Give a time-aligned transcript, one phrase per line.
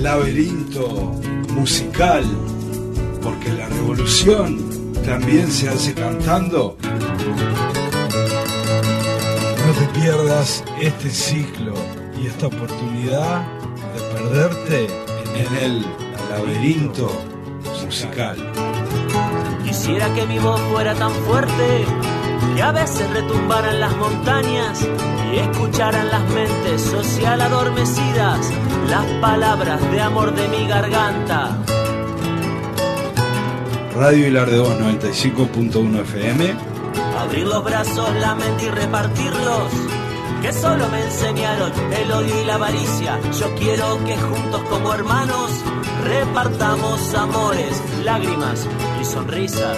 [0.00, 0.88] Laberinto
[1.52, 2.24] musical,
[3.22, 4.58] porque la revolución
[5.04, 6.78] también se hace cantando.
[9.66, 11.74] No te pierdas este ciclo
[12.18, 13.42] y esta oportunidad
[13.94, 14.86] de perderte
[15.36, 15.86] en el
[16.30, 17.10] laberinto
[17.84, 18.38] musical.
[19.64, 21.84] Quisiera que mi voz fuera tan fuerte
[22.54, 24.86] que a veces retumbaran las montañas
[25.32, 28.50] y escucharan las mentes social adormecidas
[28.88, 31.56] las palabras de amor de mi garganta.
[33.94, 36.54] Radio Hilar de Voz 95.1 FM.
[37.18, 39.72] Abrir los brazos, la mente y repartirlos.
[40.42, 43.20] Que solo me enseñaron el odio y la avaricia.
[43.38, 45.50] Yo quiero que juntos como hermanos
[46.04, 48.66] repartamos amores, lágrimas
[49.00, 49.76] y sonrisas.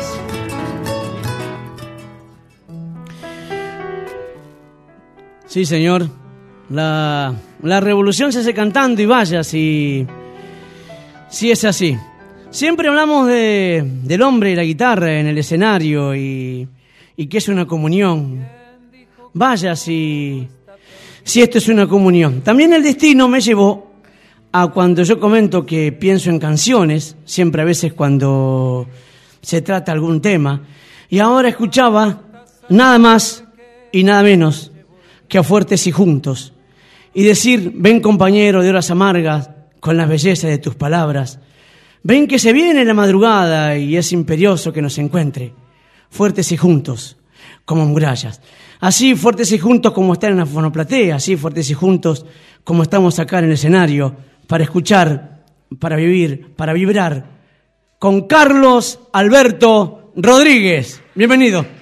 [5.52, 6.08] Sí, señor.
[6.70, 10.06] La, la revolución se hace cantando y vaya si,
[11.28, 11.94] si es así.
[12.48, 16.66] Siempre hablamos de, del hombre y la guitarra en el escenario y,
[17.18, 18.42] y que es una comunión.
[19.34, 20.48] Vaya si,
[21.22, 22.40] si esto es una comunión.
[22.40, 23.92] También el destino me llevó
[24.52, 28.88] a cuando yo comento que pienso en canciones, siempre a veces cuando
[29.42, 30.62] se trata algún tema,
[31.10, 32.22] y ahora escuchaba
[32.70, 33.44] nada más
[33.92, 34.71] y nada menos
[35.32, 36.52] que a fuertes y juntos,
[37.14, 39.48] y decir, ven compañero de horas amargas,
[39.80, 41.38] con la belleza de tus palabras,
[42.02, 45.54] ven que se viene la madrugada y es imperioso que nos encuentre,
[46.10, 47.16] fuertes y juntos,
[47.64, 48.42] como murallas,
[48.80, 52.26] así fuertes y juntos como están en la fonoplatea, así fuertes y juntos
[52.62, 54.14] como estamos acá en el escenario,
[54.46, 55.44] para escuchar,
[55.78, 57.24] para vivir, para vibrar,
[57.98, 61.00] con Carlos Alberto Rodríguez.
[61.14, 61.81] Bienvenido.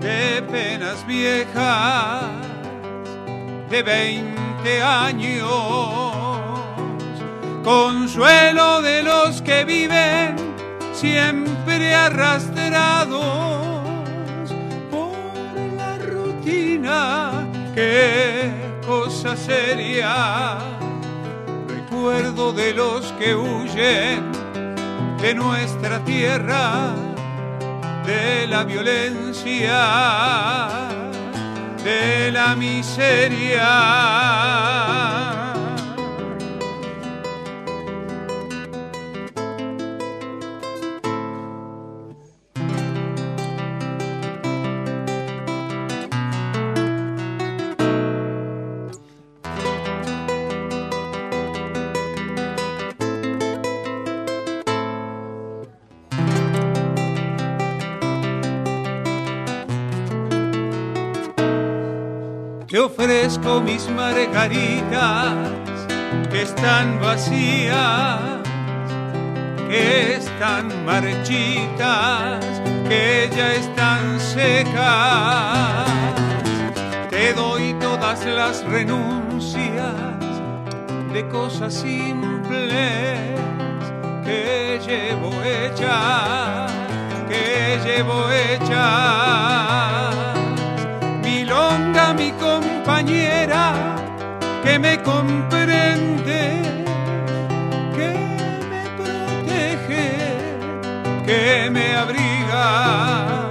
[0.00, 2.24] De penas viejas,
[3.70, 5.92] de 20 años
[7.62, 10.34] consuelo de los que viven
[10.92, 13.24] siempre arrastrados
[14.90, 15.16] por
[15.76, 17.46] la rutina.
[17.74, 18.50] Qué
[18.86, 20.58] cosa seria,
[21.68, 24.32] recuerdo de los que huyen
[25.20, 26.94] de nuestra tierra,
[28.06, 29.78] de la violencia,
[31.84, 33.68] de la miseria.
[62.92, 65.34] Ofrezco mis margaritas
[66.30, 68.20] que están vacías,
[69.68, 72.44] que están marchitas,
[72.88, 75.86] que ya están secas.
[77.10, 79.94] Te doy todas las renuncias
[81.12, 82.74] de cosas simples
[84.24, 86.70] que llevo hechas,
[87.28, 90.01] que llevo hechas.
[94.98, 96.62] Comprende,
[97.96, 98.08] que
[98.70, 100.08] me protege,
[101.26, 103.48] que me abriga.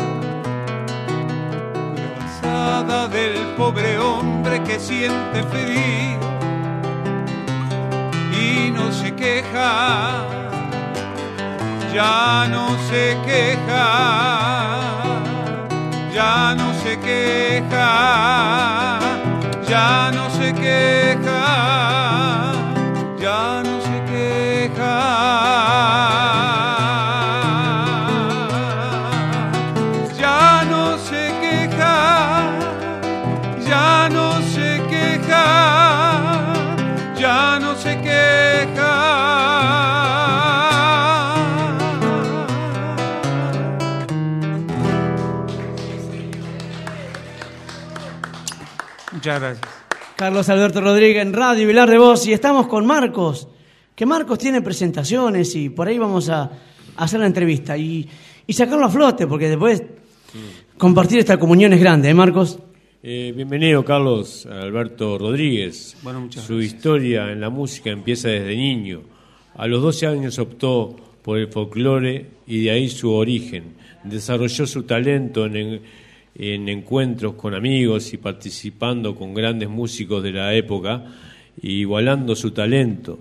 [2.17, 6.19] Cruzada del pobre hombre que siente frío
[8.33, 10.25] y no se queja,
[11.93, 13.85] ya no se queja,
[16.13, 17.89] ya no se queja,
[19.71, 21.39] ya no se queja,
[49.31, 49.67] Muchas gracias.
[50.17, 53.47] Carlos Alberto Rodríguez en Radio Vilar de Voz y estamos con Marcos,
[53.95, 56.51] que Marcos tiene presentaciones y por ahí vamos a, a
[56.97, 58.07] hacer la entrevista y,
[58.45, 59.83] y sacarlo a flote porque después
[60.77, 62.59] compartir esta comunión es grande, ¿eh, Marcos?
[63.03, 65.95] Eh, bienvenido, Carlos Alberto Rodríguez.
[66.03, 66.73] Bueno, muchas Su gracias.
[66.75, 69.01] historia en la música empieza desde niño.
[69.55, 73.75] A los 12 años optó por el folclore y de ahí su origen.
[74.03, 75.81] Desarrolló su talento en, en-
[76.35, 81.05] en encuentros con amigos y participando con grandes músicos de la época,
[81.61, 83.19] igualando su talento.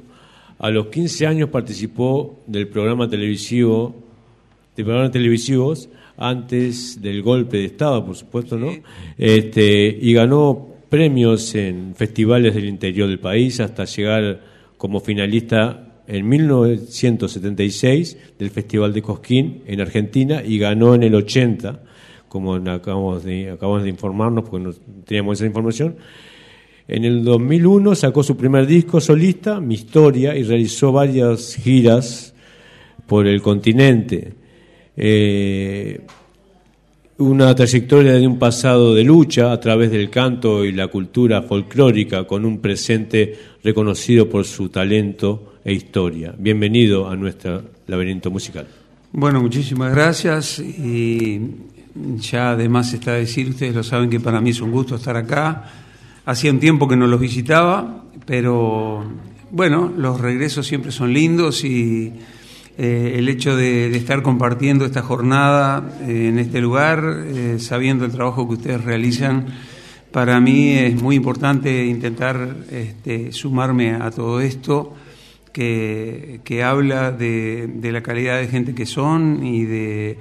[0.59, 3.95] A los 15 años participó del programa televisivo
[4.77, 8.71] de programas televisivos antes del golpe de Estado, por supuesto, ¿no?
[9.17, 14.41] Este, y ganó premios en festivales del interior del país hasta llegar
[14.77, 21.81] como finalista en 1976 del Festival de Cosquín en Argentina y ganó en el 80,
[22.31, 23.57] como acabamos de,
[23.89, 24.73] informarnos porque no
[25.05, 25.97] teníamos esa información.
[26.87, 32.33] En el 2001 sacó su primer disco solista, Mi Historia, y realizó varias giras
[33.07, 34.33] por el continente.
[34.97, 36.01] Eh,
[37.19, 42.29] una trayectoria de un pasado de lucha a través del canto y la cultura folclórica,
[42.29, 46.33] con un presente reconocido por su talento e historia.
[46.39, 48.69] Bienvenido a nuestro laberinto musical.
[49.13, 50.63] Bueno, muchísimas gracias
[51.95, 55.65] ya además está decir, ustedes lo saben que para mí es un gusto estar acá.
[56.25, 59.05] Hacía un tiempo que no los visitaba, pero
[59.51, 62.13] bueno, los regresos siempre son lindos y
[62.79, 68.13] eh, el hecho de, estar compartiendo esta jornada eh, en este lugar, eh, sabiendo el
[68.13, 69.47] trabajo que ustedes realizan,
[70.13, 74.95] para mí es muy importante intentar este, sumarme a todo esto
[75.53, 80.19] que, que habla de, de la calidad de gente que son y de,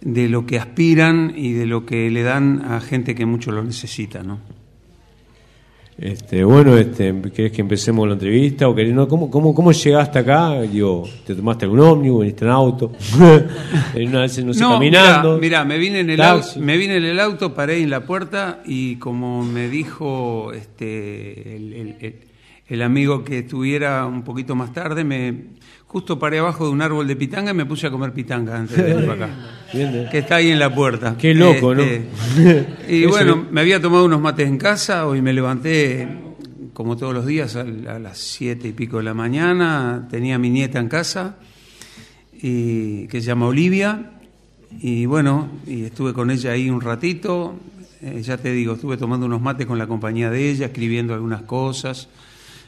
[0.00, 3.62] de lo que aspiran y de lo que le dan a gente que mucho lo
[3.62, 4.38] necesita, ¿no?
[5.98, 8.66] Este, bueno, este, ¿querés que empecemos la entrevista?
[8.70, 10.62] O querés, no, ¿cómo, cómo, ¿Cómo llegaste acá?
[10.62, 12.22] Digo, ¿Te tomaste algún ómnibus?
[12.22, 12.92] ¿Viniste en auto?
[13.94, 15.36] en una vez, no sé, caminando.
[15.38, 18.62] Mira, me vine en el auto, me vine en el auto, paré en la puerta
[18.64, 22.14] y como me dijo este el, el- el-
[22.68, 25.34] el amigo que estuviera un poquito más tarde, me
[25.90, 28.76] justo paré abajo de un árbol de pitanga y me puse a comer pitanga antes
[28.76, 29.34] de venir para acá.
[29.74, 31.16] Bien, que está ahí en la puerta.
[31.18, 31.82] Qué loco, ¿no?
[32.88, 36.06] y Eso bueno, me había tomado unos mates en casa, hoy me levanté
[36.72, 40.38] como todos los días a, a las siete y pico de la mañana, tenía a
[40.38, 41.38] mi nieta en casa,
[42.40, 44.12] y, que se llama Olivia,
[44.80, 47.58] y bueno, y estuve con ella ahí un ratito,
[48.00, 51.42] eh, ya te digo, estuve tomando unos mates con la compañía de ella, escribiendo algunas
[51.42, 52.08] cosas,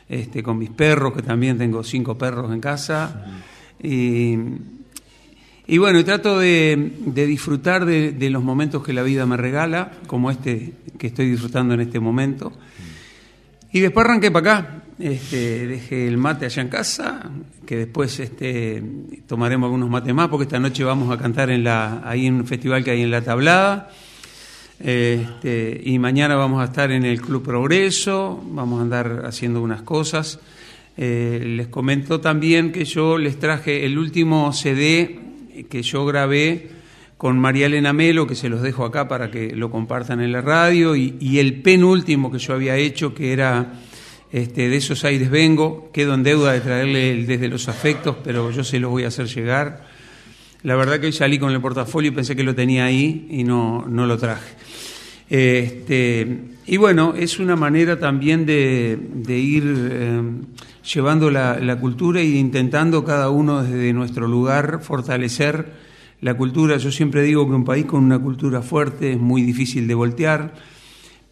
[0.09, 3.27] este, con mis perros, que también tengo cinco perros en casa,
[3.83, 4.37] y,
[5.79, 10.75] bueno, trato de, disfrutar de, de los momentos que la vida me regala, como este
[10.99, 12.53] que estoy disfrutando en este momento.
[13.73, 14.83] Y después arranqué para acá.
[14.99, 17.31] Este, dejé el mate allá en casa,
[17.67, 18.81] que después este,
[19.27, 22.47] tomaremos algunos mates más, porque esta noche vamos a cantar en la, ahí en un
[22.47, 23.91] festival que hay en La Tablada.
[24.85, 29.83] Este, y mañana vamos a estar en el Club Progreso, vamos a andar haciendo unas
[29.83, 30.41] cosas.
[30.97, 35.21] Eh, les comento también que yo les traje el último CD
[35.71, 36.71] que yo grabé
[37.17, 40.41] con María Elena Melo, que se los dejo acá para que lo compartan en la
[40.41, 43.75] radio, y, el penúltimo que yo había hecho, que era
[44.33, 48.51] este, De esos aires vengo, quedo en deuda de traerle el Desde los afectos, pero
[48.51, 49.87] yo se los voy a hacer llegar.
[50.63, 53.45] La verdad que hoy salí con el portafolio y pensé que lo tenía ahí y
[53.45, 54.55] no, no lo traje.
[55.35, 56.27] Este,
[56.67, 60.21] y bueno, es una manera también de, ir eh,
[60.93, 65.73] llevando la, la cultura e intentando cada uno desde nuestro lugar fortalecer
[66.21, 66.77] la cultura.
[66.77, 70.53] Yo siempre digo que un país con una cultura fuerte es muy difícil de voltear,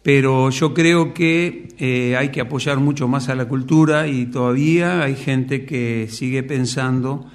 [0.01, 5.03] pero yo creo que eh, hay que apoyar mucho más a la cultura y todavía
[5.03, 7.29] hay gente que sigue pensando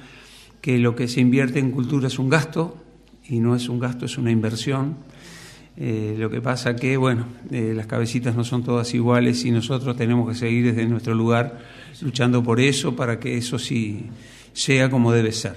[0.60, 2.76] que lo que se invierte en cultura es un gasto
[3.28, 4.96] y no es un gasto, es una inversión.
[5.78, 9.94] Eh, lo que pasa que, bueno, eh, las cabecitas no son todas iguales y nosotros
[9.96, 11.58] tenemos que seguir desde nuestro lugar
[12.00, 14.06] luchando por eso, para que eso sí
[14.54, 15.54] sea como debe ser.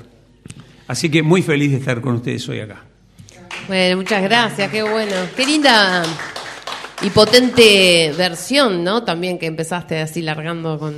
[0.88, 2.83] Así que muy feliz de estar con ustedes hoy acá.
[3.67, 5.13] Bueno, muchas gracias, qué bueno.
[5.38, 6.03] Qué linda
[7.01, 9.03] y potente versión, ¿no?
[9.03, 10.95] También que empezaste así largando con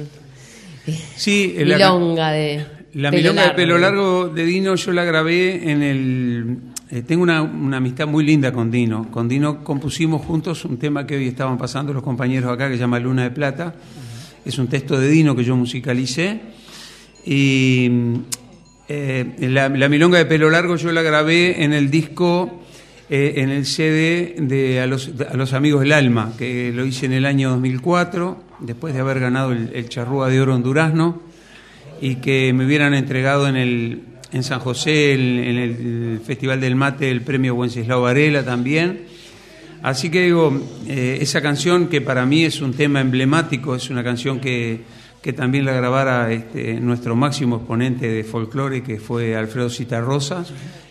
[0.87, 5.69] eh, Sí, la- milonga de La milonga de pelo largo de Dino yo la grabé
[5.71, 6.57] en el...
[6.91, 9.09] eh, tengo una, una amistad muy linda con Dino.
[9.09, 12.81] Con Dino compusimos juntos un tema que hoy estaban pasando los compañeros acá que se
[12.81, 13.73] llama Luna de Plata.
[14.43, 16.41] Es un texto de Dino que yo musicalicé.
[17.25, 17.89] Y
[18.89, 22.61] eh, la, la milonga de pelo largo yo la grabé en el disco,
[23.09, 27.05] eh, en el CD de a los, a los Amigos del Alma, que lo hice
[27.05, 31.21] en el año 2004, después de haber ganado el, el Charrúa de Oro en Durazno
[32.01, 36.75] y que me hubieran entregado en el en San José el- en el Festival del
[36.75, 39.01] Mate el premio Wenceslao Varela también.
[39.83, 44.03] Así que digo, eh, esa canción que para mí es un tema emblemático, es una
[44.03, 44.81] canción que,
[45.21, 50.45] que también la grabara este, nuestro máximo exponente de folclore, que fue Alfredo Citarrosa,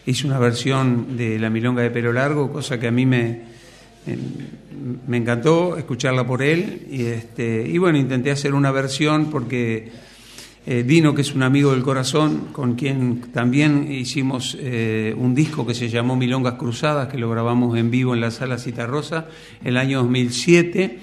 [0.06, 3.42] hizo una versión de La Milonga de Pelo Largo, cosa que a mí me,
[4.06, 4.18] eh,
[5.06, 6.82] me encantó escucharla por él.
[6.90, 9.88] Y, este, y bueno, intenté hacer una versión porque
[10.66, 15.66] eh, Dino, que es un amigo del corazón, con quien también hicimos eh, un disco
[15.66, 19.26] que se llamó Milongas Cruzadas, que lo grabamos en vivo en la sala Citarrosa
[19.64, 20.98] el año 2007.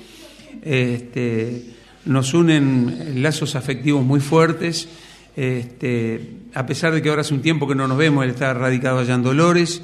[0.62, 1.66] Este,
[2.06, 4.90] nos unen lazos afectivos muy fuertes.
[5.36, 6.22] Este,
[6.54, 9.00] a pesar de que ahora hace un tiempo que no nos vemos, él está radicado
[9.00, 9.82] allá en Dolores.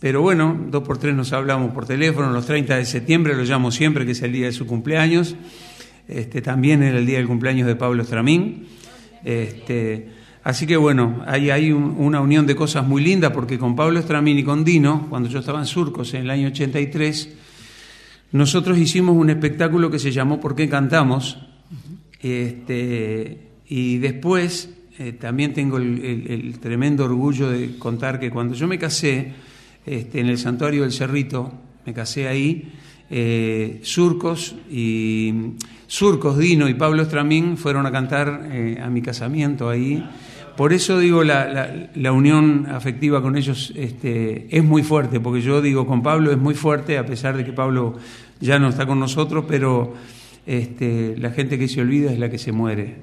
[0.00, 2.30] Pero bueno, dos por tres nos hablamos por teléfono.
[2.30, 5.34] Los 30 de septiembre lo llamo siempre, que es el día de su cumpleaños.
[6.06, 8.78] Este, también era el día del cumpleaños de Pablo Estramín.
[9.24, 10.08] Este,
[10.44, 13.98] así que bueno, hay, hay un- una unión de cosas muy lindas porque con Pablo
[13.98, 17.28] Estramín y con Dino, cuando yo estaba en Surcos en el año 83,
[18.32, 21.38] nosotros hicimos un espectáculo que se llamó ¿Por qué cantamos?
[22.20, 28.78] Este, y después eh, también tengo el tremendo orgullo de contar que cuando yo me
[28.78, 29.32] casé
[29.86, 31.52] este, en el santuario del Cerrito,
[31.86, 32.72] me casé ahí,
[33.10, 35.32] eh, Surcos y
[35.88, 40.06] Surcos, Dino y Pablo Estramín fueron a cantar eh, a mi casamiento ahí.
[40.56, 45.40] Por eso digo, la, la- la unión afectiva con ellos este, es muy fuerte, porque
[45.40, 47.96] yo digo, con Pablo es muy fuerte, a pesar de que Pablo
[48.40, 49.94] ya no está con nosotros, pero
[50.46, 52.96] este, la gente que se olvida es la que se muere.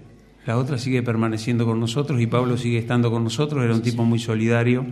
[0.45, 4.03] La otra sigue permaneciendo con nosotros y Pablo sigue estando con nosotros, era un tipo
[4.03, 4.85] muy solidario.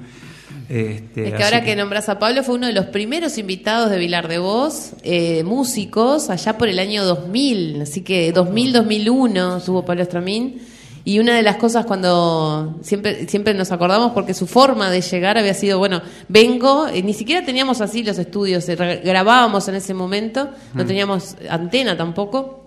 [0.69, 3.97] Este, Es que ahora que nombras a Pablo fue uno de los primeros invitados de
[3.97, 10.03] Vilar de Voz, eh, músicos, allá por el año 2000, así que 2000-2001 estuvo Pablo
[10.03, 10.61] Estramín.
[11.05, 15.37] Y una de las cosas cuando siempre, siempre nos acordamos porque su forma de llegar
[15.37, 19.75] había sido, bueno, vengo, eh, ni siquiera teníamos así los estudios, eh, gra- grabábamos en
[19.75, 22.61] ese momento, no teníamos antena tampoco,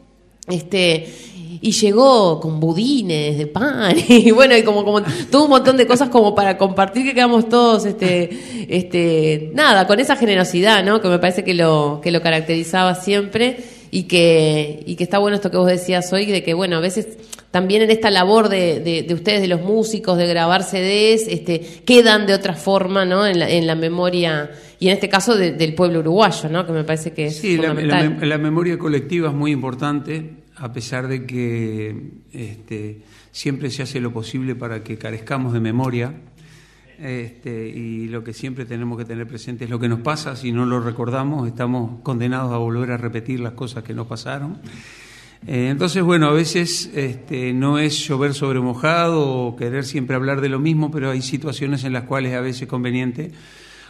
[0.49, 1.11] este
[1.61, 5.87] y llegó con budines de pan y bueno y como como todo un montón de
[5.87, 11.09] cosas como para compartir que quedamos todos este este nada con esa generosidad no que
[11.09, 13.57] me parece que lo que lo caracterizaba siempre
[13.91, 16.81] y que y que está bueno esto que vos decías hoy de que bueno a
[16.81, 17.07] veces
[17.51, 21.61] también en esta labor de, de, de ustedes de los músicos de grabar CDs este
[21.85, 25.53] quedan de otra forma no en la, en la memoria y en este caso de-
[25.53, 28.17] del pueblo uruguayo no que me parece que es Sí, la, fundamental.
[28.21, 34.01] la- la memoria colectiva es muy importante, a pesar de que este, siempre se hace
[34.01, 36.15] lo posible para que carezcamos de memoria.
[36.99, 40.51] Este, y lo que siempre tenemos que tener presente es lo que nos pasa, si
[40.51, 44.59] no lo recordamos estamos condenados a volver a repetir las cosas que nos pasaron.
[45.47, 50.41] Eh, entonces, bueno, a veces este, no es llover sobre mojado o querer siempre hablar
[50.41, 53.33] de lo mismo, pero hay situaciones en las cuales a veces es conveniente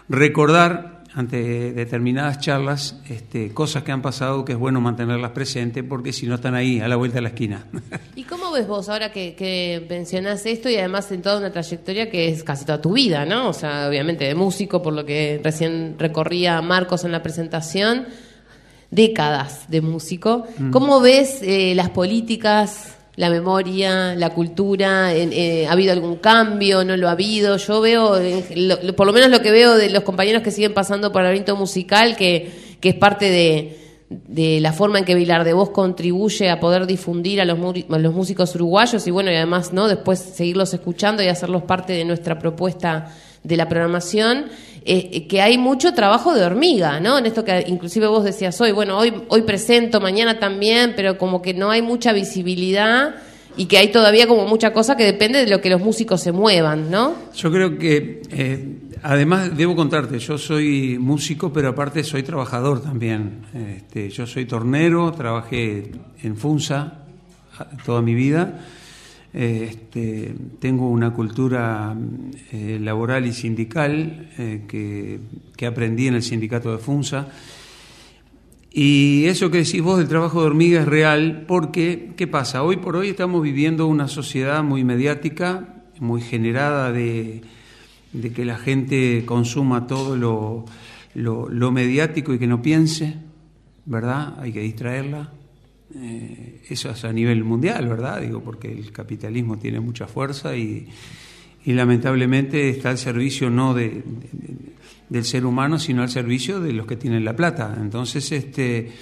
[0.09, 6.13] recordar ante determinadas charlas este, cosas que han pasado que es bueno mantenerlas presentes porque
[6.13, 7.65] si no están ahí a la vuelta de la esquina.
[8.17, 12.11] ¿Y cómo ves vos ahora que, que mencionás esto y además en toda una trayectoria
[12.11, 13.49] que es casi toda tu vida, ¿no?
[13.49, 18.05] O sea, obviamente de músico, por lo que recién recorría Marcos en la presentación,
[18.91, 20.47] décadas de músico.
[20.71, 25.15] ¿Cómo ves eh, las políticas, la memoria, la cultura?
[25.15, 26.85] Eh, ¿Ha habido algún cambio?
[26.85, 27.57] ¿No lo ha habido?
[27.57, 28.17] Yo veo,
[28.55, 31.27] lo- por lo menos lo que veo de los compañeros que siguen pasando por el
[31.27, 33.79] laberinto musical, que, que es parte de,
[34.11, 37.59] de la forma en que Vilar de Voz contribuye a poder difundir a los,
[37.89, 41.95] a los músicos uruguayos y bueno, y además no después seguirlos escuchando y hacerlos parte
[41.95, 44.47] de nuestra propuesta de la programación,
[44.87, 47.19] eh, eh, que hay mucho trabajo de hormiga, ¿no?
[47.19, 51.43] En esto que inclusive vos decías hoy, bueno, hoy, hoy presento, mañana también, pero como
[51.43, 53.17] que no hay mucha visibilidad
[53.57, 56.33] y que hay todavía como mucha cosa que depende de lo que los músicos se
[56.33, 57.15] muevan, ¿no?
[57.35, 63.43] Yo creo que eh, Además, debo contarte, yo soy músico, pero aparte soy trabajador también.
[63.55, 67.05] Este, yo soy tornero, trabajé en FUNSA
[67.85, 68.59] toda mi vida.
[69.39, 71.95] Este, tengo una cultura
[72.53, 75.21] eh, laboral y sindical eh, que,
[75.55, 77.29] que, aprendí en el sindicato de FUNSA.
[78.71, 82.63] Y eso que decís vos del trabajo de hormiga es real porque, ¿qué pasa?
[82.63, 87.43] Hoy por hoy estamos viviendo una sociedad muy mediática, muy generada de,
[88.15, 90.65] de que la gente consuma todo lo,
[91.15, 93.17] lo, mediático y que no piense,
[93.85, 94.41] ¿verdad?
[94.41, 95.31] Hay que distraerla.
[95.99, 98.21] Eh, eso es a nivel mundial, ¿verdad?
[98.21, 100.89] Digo, porque el capitalismo tiene mucha fuerza y,
[101.65, 104.05] lamentablemente está al servicio no de,
[105.09, 107.77] del ser humano, sino al servicio de los que tienen la plata.
[107.81, 108.93] Entonces, este,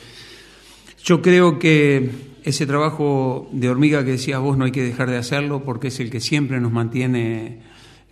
[1.04, 2.10] yo creo que
[2.42, 6.00] ese trabajo de hormiga que decías vos no hay que dejar de hacerlo porque es
[6.00, 7.60] el que siempre nos mantiene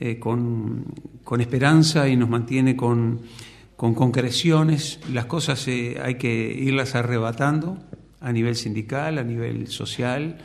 [0.01, 0.85] eh, con,
[1.39, 3.23] esperanza y nos mantiene con,
[3.77, 5.01] concreciones.
[5.13, 7.79] Las cosas eh, hay que irlas arrebatando
[8.23, 10.39] a nivel sindical, a nivel social,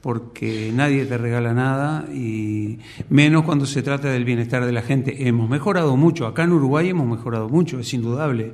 [0.00, 5.28] porque nadie te regala nada y menos cuando se trata del bienestar de la gente.
[5.28, 8.52] Hemos mejorado mucho, acá en Uruguay hemos mejorado mucho, es indudable.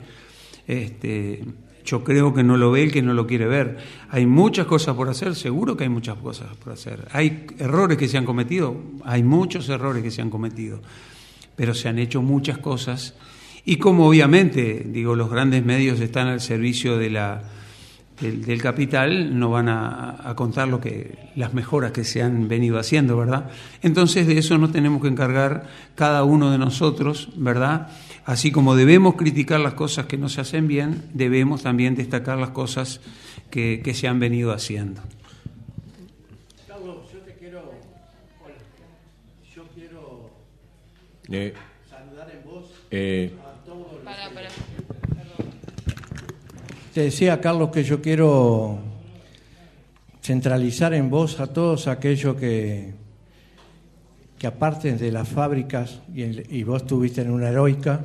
[0.67, 1.43] Este,
[1.87, 3.79] yo creo que no lo ve el que no lo quiere ver.
[4.11, 7.09] Hay muchas cosas por hacer, seguro que hay muchas cosas por hacer.
[7.13, 10.83] Hay errores que se han cometido, hay muchos errores que se han cometido,
[11.57, 13.15] pero se han hecho muchas cosas.
[13.65, 17.43] Y como obviamente, digo, los grandes medios están al servicio de la,
[18.21, 22.79] del, capital, no van a, a, contar lo que, las mejoras que se han venido
[22.79, 23.51] haciendo, ¿verdad?
[23.83, 27.89] Entonces de eso nos tenemos que encargar cada uno de nosotros, ¿verdad?
[28.25, 32.51] Así como debemos criticar las cosas que no se hacen bien, debemos también destacar las
[32.51, 33.01] cosas
[33.51, 35.01] que, se han venido haciendo.
[36.67, 37.73] Carlos, yo te quiero,
[39.55, 40.31] yo quiero
[41.31, 41.55] eh,
[41.89, 44.03] saludar en voz eh, a todos los...
[44.03, 44.49] Para, para.
[46.99, 48.77] Te decía, Carlos, que yo quiero
[50.21, 52.93] centralizar en voz a todos aquellos que
[54.37, 58.05] que aparte de las fábricas, y, vos estuviste en una heroica,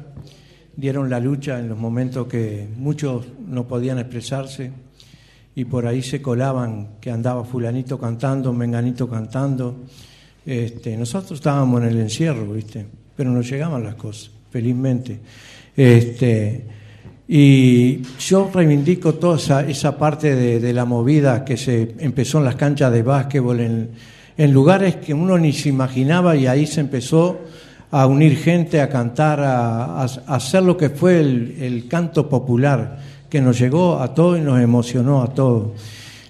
[0.77, 4.71] dieron la lucha en los momentos que muchos no podían expresarse
[5.56, 9.86] y por ahí se colaban que andaba fulanito cantando, menganito cantando.
[10.45, 12.86] Este, nosotros estábamos en el encierro, ¿viste?
[13.15, 15.19] Pero nos llegaban las cosas, felizmente.
[15.75, 16.83] Este,
[17.36, 22.54] y yo reivindico toda esa, esa parte de, la movida que se empezó en las
[22.54, 27.39] canchas de básquetbol, en, lugares que uno ni se imaginaba y ahí se empezó
[27.89, 33.58] a unir gente, a cantar, a, hacer lo que fue el, canto popular que nos
[33.58, 35.69] llegó a todos y nos emocionó a todos.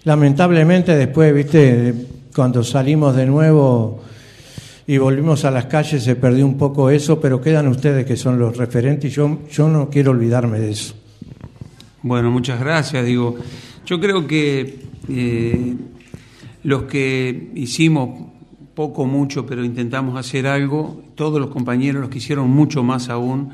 [0.06, 1.94] Lamentablemente después, viste,
[2.34, 4.00] cuando salimos de nuevo
[4.86, 8.38] y volvimos a las calles se perdió un poco eso, pero quedan ustedes que son
[8.38, 10.96] los referentes y yo, yo no quiero olvidarme de eso.
[12.02, 13.06] Bueno, muchas gracias.
[13.06, 13.36] Digo,
[13.86, 15.76] yo creo que eh,
[16.64, 18.34] los que hicimos
[18.76, 23.52] poco, mucho, pero intentamos hacer algo, todos los compañeros, los que hicieron mucho más aún,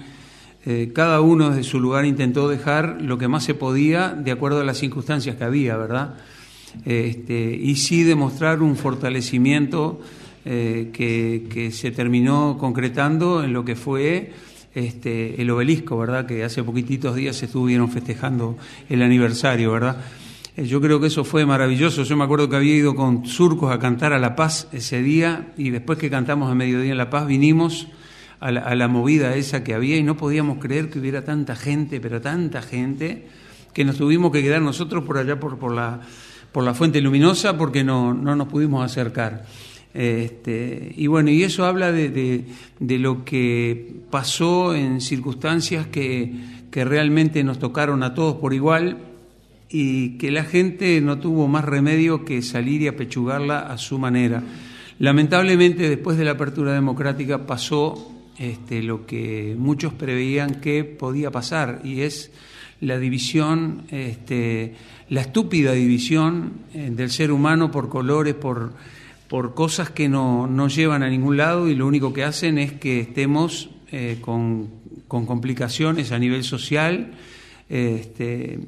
[0.65, 4.61] eh, cada uno desde su lugar intentó dejar lo que más se podía de acuerdo
[4.61, 6.15] a las circunstancias que había, ¿verdad?
[6.85, 9.99] Este, y sí demostrar un fortalecimiento
[10.45, 14.31] eh, que, se terminó concretando en lo que fue
[14.73, 16.25] este, el obelisco, ¿verdad?
[16.25, 18.57] Que hace poquititos días estuvieron festejando
[18.89, 19.97] el aniversario, ¿verdad?
[20.55, 22.03] Eh, yo creo que eso fue maravilloso.
[22.03, 25.53] Yo me acuerdo que había ido con surcos a cantar a La Paz ese día
[25.57, 27.87] y después que cantamos a mediodía en La Paz vinimos
[28.39, 32.21] a la, movida esa que había y no podíamos creer que hubiera tanta gente, pero
[32.21, 33.27] tanta gente,
[33.73, 35.99] que nos tuvimos que quedar nosotros por allá por, por, la,
[36.53, 39.45] por la fuente luminosa porque no, no nos pudimos acercar.
[39.99, 42.45] Este, y bueno, y eso habla de,
[42.79, 46.31] de, lo que pasó en circunstancias que,
[46.71, 48.97] que realmente nos tocaron a todos por igual
[49.69, 54.41] y que la gente no tuvo más remedio que salir y apechugarla a su manera.
[54.99, 61.81] Lamentablemente, después de la apertura democrática pasó este, lo que muchos preveían que podía pasar,
[61.83, 62.31] y es
[62.79, 64.75] la división, este,
[65.09, 68.71] la estúpida división eh, del ser humano por colores, por,
[69.29, 72.73] por cosas que no, no, llevan a ningún lado y lo único que hacen es
[72.73, 74.69] que estemos eh, con,
[75.07, 77.11] con, complicaciones a nivel social.
[77.69, 78.59] Este,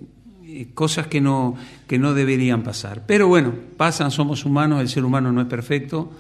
[0.74, 1.56] cosas que no,
[1.88, 3.06] que no deberían pasar.
[3.06, 6.12] Pero bueno, pasan, somos humanos, el ser humano no es perfecto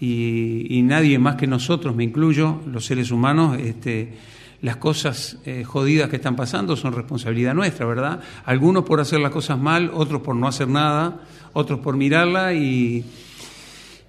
[0.00, 4.14] y, nadie más que nosotros, me incluyo, los seres humanos, este,
[4.60, 8.20] las cosas eh, jodidas que están pasando son responsabilidad nuestra, ¿verdad?
[8.44, 11.20] Algunos por hacer las cosas mal, otros por no hacer nada,
[11.52, 13.04] otros por mirarla y,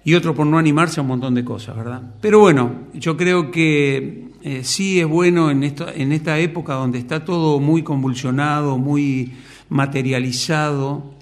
[0.06, 2.00] y otros por no animarse a un montón de cosas, ¿verdad?
[2.20, 7.00] Pero bueno, yo creo que eh, sí es bueno en, esto, en esta época donde
[7.00, 9.32] está todo muy convulsionado, muy
[9.68, 11.12] materializado,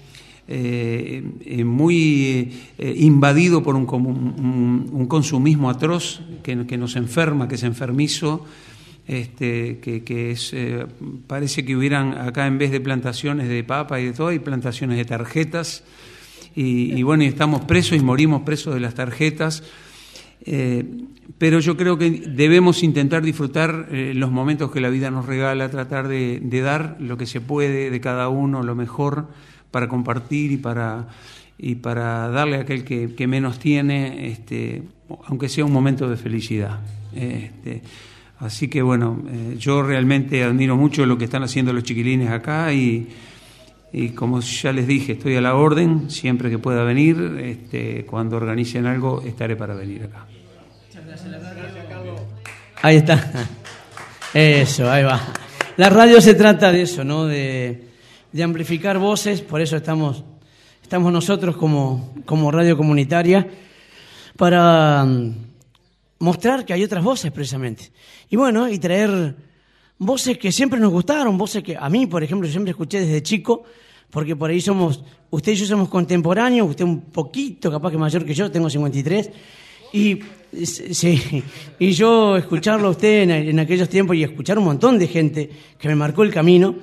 [0.47, 3.89] eh, eh, muy invadido por un,
[4.93, 8.45] un, consumismo atroz que, nos enferma, que es enfermizo,
[9.07, 10.55] este, que, es,
[11.25, 14.97] parece que hubieran acá en vez de plantaciones de papa y de todo, hay plantaciones
[14.97, 15.83] de tarjetas.
[16.55, 19.61] Y, bueno, estamos presos y morimos presos de las tarjetas.
[20.45, 20.85] Eh,
[21.37, 25.69] pero yo creo que debemos intentar disfrutar eh, los momentos que la vida nos regala,
[25.69, 29.27] tratar de, dar lo que se puede de cada uno, lo mejor
[29.71, 31.07] para compartir y para,
[31.57, 34.83] y para darle a aquel que, menos tiene, este,
[35.25, 36.79] aunque sea un momento de felicidad.
[37.13, 37.81] Este,
[38.39, 42.71] así que bueno, eh, yo realmente admiro mucho lo que están haciendo los chiquilines acá
[42.71, 43.09] y,
[43.97, 48.35] y como ya les dije, estoy a la orden, siempre que pueda venir, este, cuando
[48.35, 50.25] organicen algo, estaré para venir acá.
[52.81, 53.47] Ahí está.
[54.33, 55.21] Eso, ahí va.
[55.77, 57.25] La radio se trata de eso, ¿no?
[57.25, 57.87] De,
[58.43, 60.25] amplificar voces, por eso estamos,
[60.83, 63.47] estamos nosotros como, como radio comunitaria,
[64.35, 65.35] para mm,
[66.19, 67.93] mostrar que hay otras voces precisamente.
[68.29, 69.37] Y bueno, y traer
[69.97, 73.63] voces que siempre nos gustaron, voces que a mí, por ejemplo, siempre escuché desde chico,
[74.09, 78.25] porque por ahí somos, usted y yo somos contemporáneos, usted un poquito capaz que mayor
[78.25, 79.29] que yo, tengo 53,
[79.93, 80.19] y
[80.63, 81.43] Sí,
[81.79, 85.87] y yo escucharlo a usted en, aquellos tiempos y escuchar un montón de gente que
[85.87, 86.75] me marcó el camino,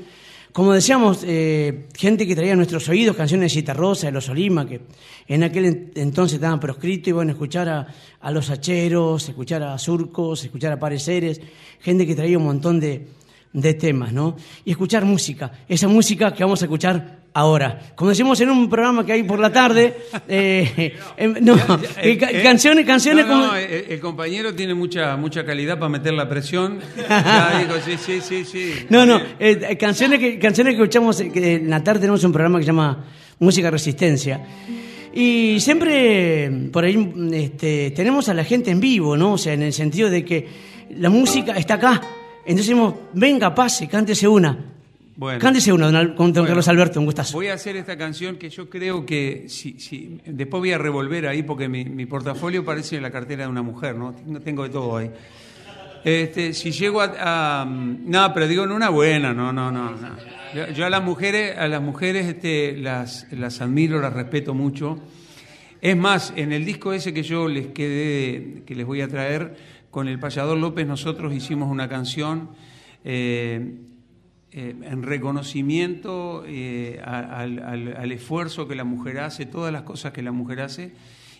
[0.52, 4.68] como decíamos, eh, gente que traía a nuestros oídos canciones de Citarrosa, de los Olima,
[4.68, 4.82] que
[5.26, 7.86] en aquel entonces estaban proscritos, y bueno, escuchar a,
[8.20, 11.40] a los hacheros, escuchar a surcos, escuchar a pareceres,
[11.80, 13.06] gente que traía un montón de,
[13.52, 14.36] de temas, ¿no?
[14.64, 17.92] Y escuchar música, esa música que vamos a escuchar ahora.
[17.94, 19.94] Como decimos en un programa que hay por la tarde,
[20.28, 21.54] eh, em, no,
[22.02, 23.54] eh, eh, canciones, canciones como...
[23.54, 26.80] el, compañero tiene mucha mucha calidad para meter la presión.
[27.08, 28.86] Ya digo, sí, sí, sí, sí.
[28.88, 29.20] No, no,
[29.78, 33.04] canciones que canciones que escuchamos que en la tarde tenemos un programa que se llama
[33.38, 34.40] Música Resistencia.
[35.14, 39.34] Y siempre por ahí este, tenemos a la gente en vivo, ¿no?
[39.34, 40.48] O sea, en el sentido de que
[40.96, 42.00] la música está acá.
[42.44, 44.72] Entonces decimos, venga, pase, cántese una.
[45.14, 47.36] Bueno, Cántese uno, con don Carlos Alberto, un gustazo.
[47.36, 51.28] Voy a hacer esta canción que yo creo que si, si, después voy a revolver
[51.28, 54.14] ahí porque mi, portafolio parece la cartera de una mujer, ¿no?
[54.42, 55.10] Tengo de todo ahí.
[56.02, 59.96] Este, si llego a, no, pero digo en una buena, no, no, no.
[60.74, 64.98] Yo, a las mujeres, a las mujeres este, las, las admiro, las respeto mucho.
[65.80, 69.56] Es más, en el disco ese que yo les quedé, que les voy a traer,
[69.92, 72.48] con el payador López nosotros hicimos una canción.
[73.04, 73.76] Eh,
[74.54, 80.32] eh, en reconocimiento eh, al, esfuerzo que la mujer hace, todas las cosas que la
[80.32, 80.92] mujer hace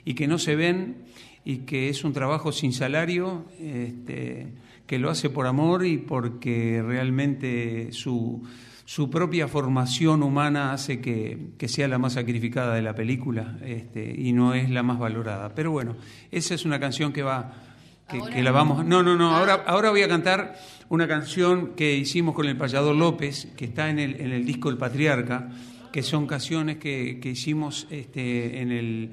[0.05, 1.05] y que no se ven
[1.45, 4.53] y que es un trabajo sin salario, este,
[4.87, 8.43] que lo hace por amor y porque realmente su,
[8.85, 14.33] su propia formación humana hace que, sea la más sacrificada de la película este, y
[14.33, 15.55] no es la más valorada.
[15.55, 15.97] Pero bueno,
[16.31, 17.72] esa es una canción que va...
[18.13, 18.85] Que, la vamos...
[18.85, 22.95] No, no, no, ahora, ahora voy a cantar una canción que hicimos con el payador
[22.95, 25.49] López, que está en el, en el disco El Patriarca,
[25.91, 29.11] que son canciones que, hicimos este, en, el,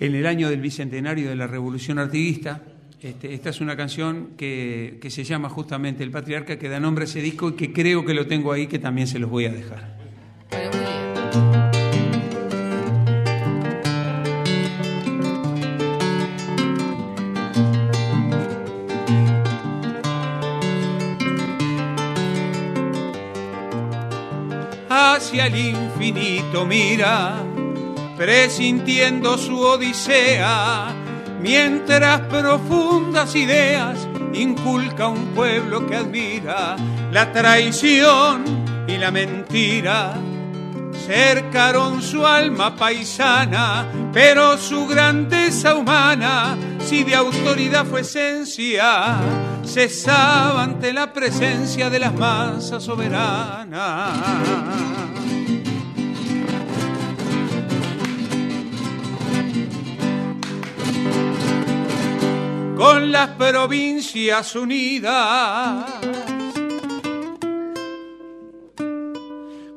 [0.00, 2.62] en el año del bicentenario de la Revolución Artiguista.
[3.00, 7.04] Este, esta es una canción que, que se llama justamente El Patriarca, que da nombre
[7.04, 9.46] a ese disco y que creo que lo tengo ahí, que también se los voy
[9.46, 10.81] a dejar.
[25.22, 27.36] Hacia el infinito mira,
[28.16, 30.88] presintiendo su odisea,
[31.40, 36.74] mientras profundas ideas inculca un pueblo que admira
[37.12, 38.42] la traición
[38.88, 40.14] y la mentira.
[41.06, 49.20] Cercaron su alma paisana, pero su grandeza humana, si de autoridad fue esencia,
[49.64, 54.18] cesaba ante la presencia de las masas soberanas.
[62.82, 65.84] Con las provincias unidas.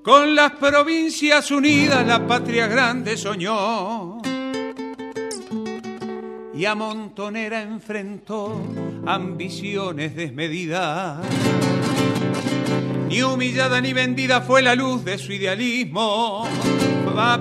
[0.02, 4.24] Con las provincias unidas la patria grande soñó
[6.56, 8.60] y a Montonera enfrentó
[9.06, 11.20] ambiciones desmedidas.
[13.08, 16.48] Ni humillada ni vendida fue la luz de su idealismo.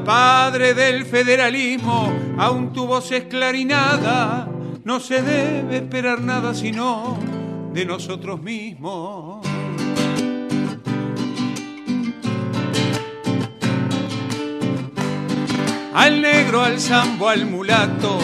[0.05, 4.54] Padre del federalismo, aún tu voz esclarinada
[4.85, 7.19] no se debe esperar nada sino
[7.73, 9.45] de nosotros mismos.
[15.95, 18.19] Al negro, al zambo, al mulato,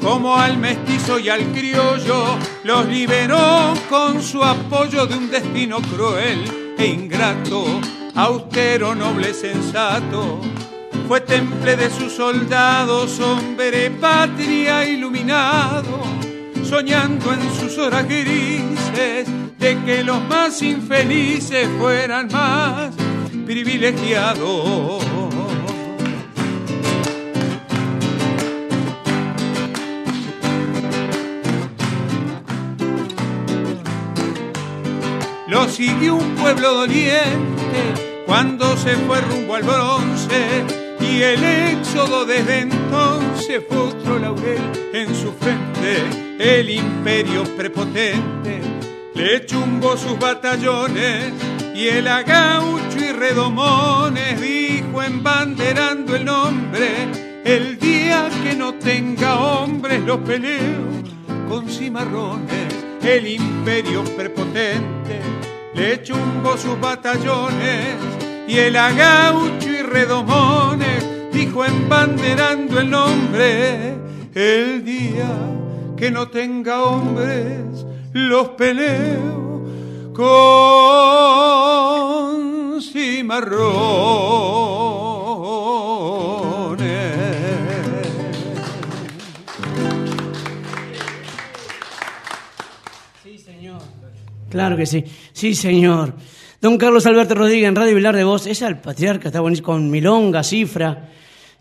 [0.00, 6.74] como al mestizo y al criollo, los liberó con su apoyo de un destino cruel
[6.78, 7.80] e ingrato,
[8.14, 10.40] austero, noble, sensato.
[11.06, 16.02] Fue temple de sus soldados, hombre patria iluminado,
[16.64, 22.94] soñando en sus horas grises de que los más infelices fueran más
[23.44, 25.04] privilegiados.
[35.48, 40.83] Lo siguió un pueblo doliente cuando se fue rumbo al bronce
[41.14, 44.60] y el éxodo desde entonces fue otro laurel
[44.92, 46.02] en su frente.
[46.38, 48.60] El imperio prepotente
[49.14, 51.32] le chumbó sus batallones
[51.74, 56.90] y el agaucho y redomones dijo embanderando el nombre.
[57.44, 60.82] El día que no tenga hombres los peleo
[61.48, 62.74] con cimarrones.
[63.02, 65.20] El imperio prepotente
[65.74, 67.94] le chumbó sus batallones
[68.48, 71.03] y el agaucho y redomones
[71.34, 73.96] dijo embanderando el nombre.
[74.34, 75.28] El día
[75.96, 79.64] que no tenga hombres los peleo
[80.12, 80.82] con
[82.80, 84.14] cimarrones.
[94.50, 95.04] Claro que sí.
[95.32, 96.14] Sí, señor.
[96.60, 99.90] Don Carlos Alberto Rodríguez en Radio Vilar de Voz, es el patriarca, está buenísimo, con
[99.90, 101.10] milonga, cifra,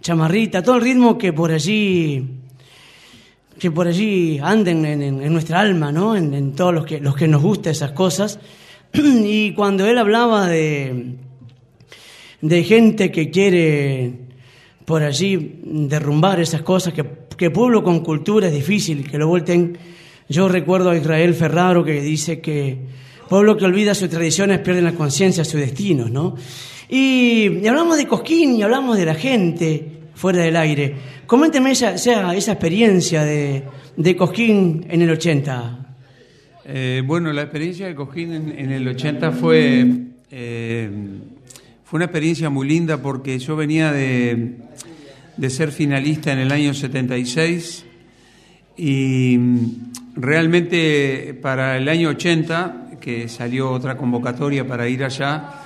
[0.03, 2.41] chamarrita, todo el ritmo que por allí
[3.57, 6.17] que por allí anden en, nuestra alma, ¿no?
[6.17, 8.39] En, todos los que, los que nos gusta esas cosas.
[8.93, 11.15] Y cuando él hablaba de,
[12.41, 14.13] de gente que quiere
[14.83, 17.05] por allí derrumbar esas cosas, que,
[17.37, 19.77] que pueblo con cultura es difícil que lo vuelten.
[20.27, 22.77] Yo recuerdo a Israel Ferraro que dice que
[23.29, 26.35] pueblo que olvida sus tradiciones pierde la conciencia, sus destinos, ¿no?
[26.89, 30.95] Y, y hablamos de Cosquín y hablamos de la gente fuera del aire.
[31.25, 33.63] Coménteme esa, esa, experiencia de,
[33.95, 35.83] de Cosquín en el 80.
[36.65, 39.85] Eh, bueno, la experiencia de Cojín en, el 80 fue,
[40.31, 40.89] eh,
[41.83, 44.59] fue una experiencia muy linda porque yo venía de,
[45.35, 47.85] de ser finalista en el año 76
[48.77, 49.37] y
[50.15, 55.62] realmente para el año 80, que salió otra convocatoria para ir allá,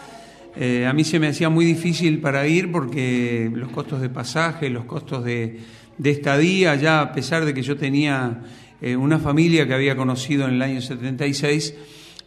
[0.59, 4.71] eh, a mí se me hacía muy difícil para ir porque los costos de pasaje,
[4.71, 5.59] los costos de,
[6.03, 8.41] estadía, ya a pesar de que yo tenía
[8.81, 11.75] eh, una familia que había conocido en el año 76,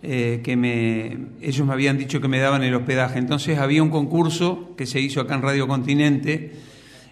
[0.02, 3.18] eh, que me, ellos me habían dicho que me daban el hospedaje.
[3.18, 6.52] Entonces había un concurso que se hizo acá en Radio Continente,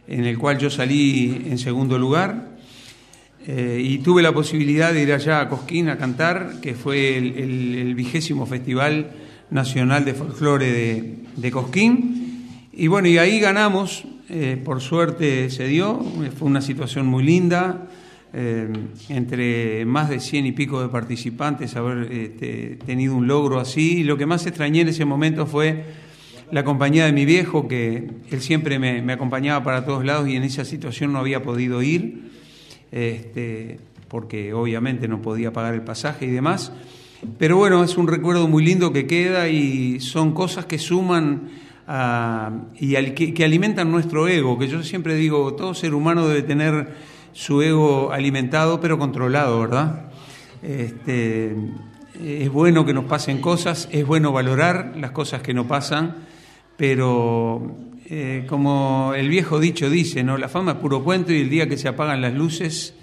[0.07, 2.57] en el cual yo salí en segundo lugar.
[3.47, 8.45] Y tuve la posibilidad de ir allá a Cosquín a cantar, que fue el vigésimo
[8.45, 9.11] Festival
[9.51, 12.47] Nacional de Folclore de, de Cosquín.
[12.73, 16.01] Y bueno, y ahí ganamos, eh, por suerte se dio,
[16.39, 17.89] fue una situación muy linda,
[18.33, 18.69] eh,
[19.09, 23.99] entre más de cien y pico de participantes, haber este, tenido un logro así.
[23.99, 25.85] Y lo que más extrañé en ese momento fue
[26.53, 30.37] la compañía de mi viejo, que él siempre me, me acompañaba para todos lados y
[30.37, 32.29] en esa situación no había podido ir
[32.91, 36.73] este, porque obviamente no podía pagar el pasaje y demás.
[37.39, 41.49] Pero bueno, es un recuerdo muy lindo que queda y son cosas que suman
[41.87, 46.95] a- y que, alimentan nuestro ego, que yo siempre digo, todo ser humano debe tener
[47.33, 50.11] su ego alimentado pero controlado, ¿verdad?
[50.63, 51.57] Este,
[52.23, 56.17] es bueno que nos pasen cosas, es bueno valorar las cosas que nos pasan,
[56.77, 57.75] pero
[58.07, 60.37] eh, como el viejo dicho dice, ¿no?
[60.39, 62.95] La fama es puro cuento y el día que se apagan las luces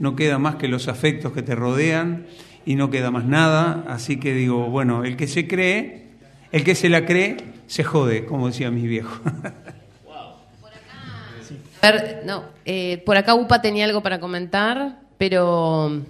[0.00, 2.26] no queda más que los afectos que te rodean
[2.66, 3.84] y no queda más nada.
[3.88, 6.06] Así que digo, bueno, el que se cree,
[6.52, 9.20] el que se la cree, se jode, como decía mi viejo.
[11.82, 16.02] A ver, no, eh, por acá UPA tenía algo para comentar, pero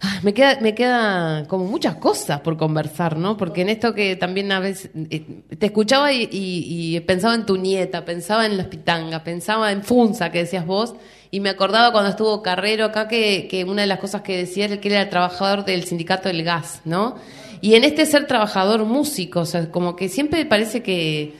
[0.00, 3.36] ah, me queda, me queda como muchas cosas por conversar, ¿no?
[3.36, 7.44] Porque en esto que también a veces eh, te escuchaba y, y- y pensaba en
[7.44, 10.94] tu nieta, pensaba en las pitangas, pensaba en Funza, que decías vos,
[11.30, 14.64] y me acordaba cuando estuvo Carrero acá que, que una de las cosas que decía
[14.64, 17.16] era que era trabajador del sindicato del gas, ¿no?
[17.60, 21.34] Y en este ser trabajador músico, o sea, como que siempre parece que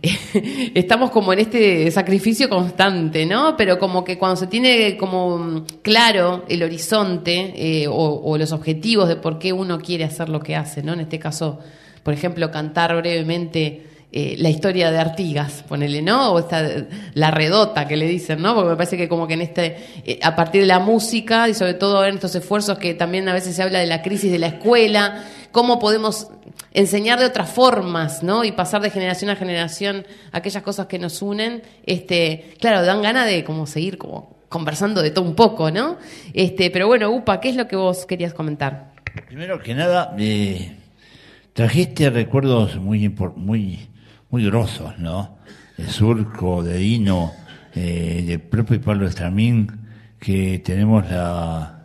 [0.74, 3.56] estamos como en este sacrificio constante, ¿no?
[3.56, 9.08] Pero como que cuando se tiene como claro el horizonte eh, o, o los objetivos
[9.08, 10.92] de por qué uno quiere hacer lo que hace, ¿no?
[10.92, 11.58] En este caso,
[12.02, 16.32] por ejemplo, cantar brevemente eh, la historia de Artigas, ponele, ¿no?
[16.32, 16.62] O esta,
[17.14, 18.54] la redota que le dicen, ¿no?
[18.54, 21.54] Porque me parece que como que en este, eh, a partir de la música y
[21.54, 24.38] sobre todo en estos esfuerzos que también a veces se habla de la crisis de
[24.38, 26.28] la escuela, cómo podemos
[26.74, 28.44] enseñar de otras formas, ¿no?
[28.44, 33.26] Y pasar de generación a generación aquellas cosas que nos unen, este, claro, dan ganas
[33.26, 35.96] de como seguir como conversando de todo un poco, ¿no?
[36.34, 38.92] Este, pero bueno, Upa, ¿qué es lo que vos querías comentar?
[39.26, 40.76] Primero que nada, eh,
[41.54, 43.88] trajiste recuerdos muy muy
[44.32, 45.36] muy grosos, ¿no?
[45.76, 47.32] De Surco, de Dino,
[47.74, 49.70] eh, del propio Pablo Estramín,
[50.18, 51.78] que tenemos la...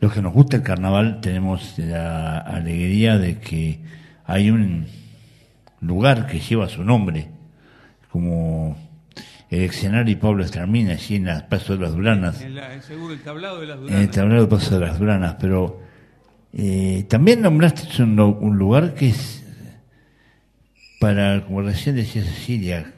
[0.00, 3.80] Los que nos gusta el carnaval tenemos la alegría de que
[4.24, 4.86] hay un
[5.80, 7.28] lugar que lleva su nombre,
[8.10, 8.76] como
[9.48, 13.14] el escenario Pablo Estramín, allí en el Paso de las Duranas En la- en seguro
[13.14, 14.10] el tablado de las en el Duranas.
[14.10, 15.80] tablero de Paso de las Duranas, pero
[16.52, 19.41] eh, también nombraste un, un lugar que es
[21.02, 22.92] para, como recién decía Cecilia,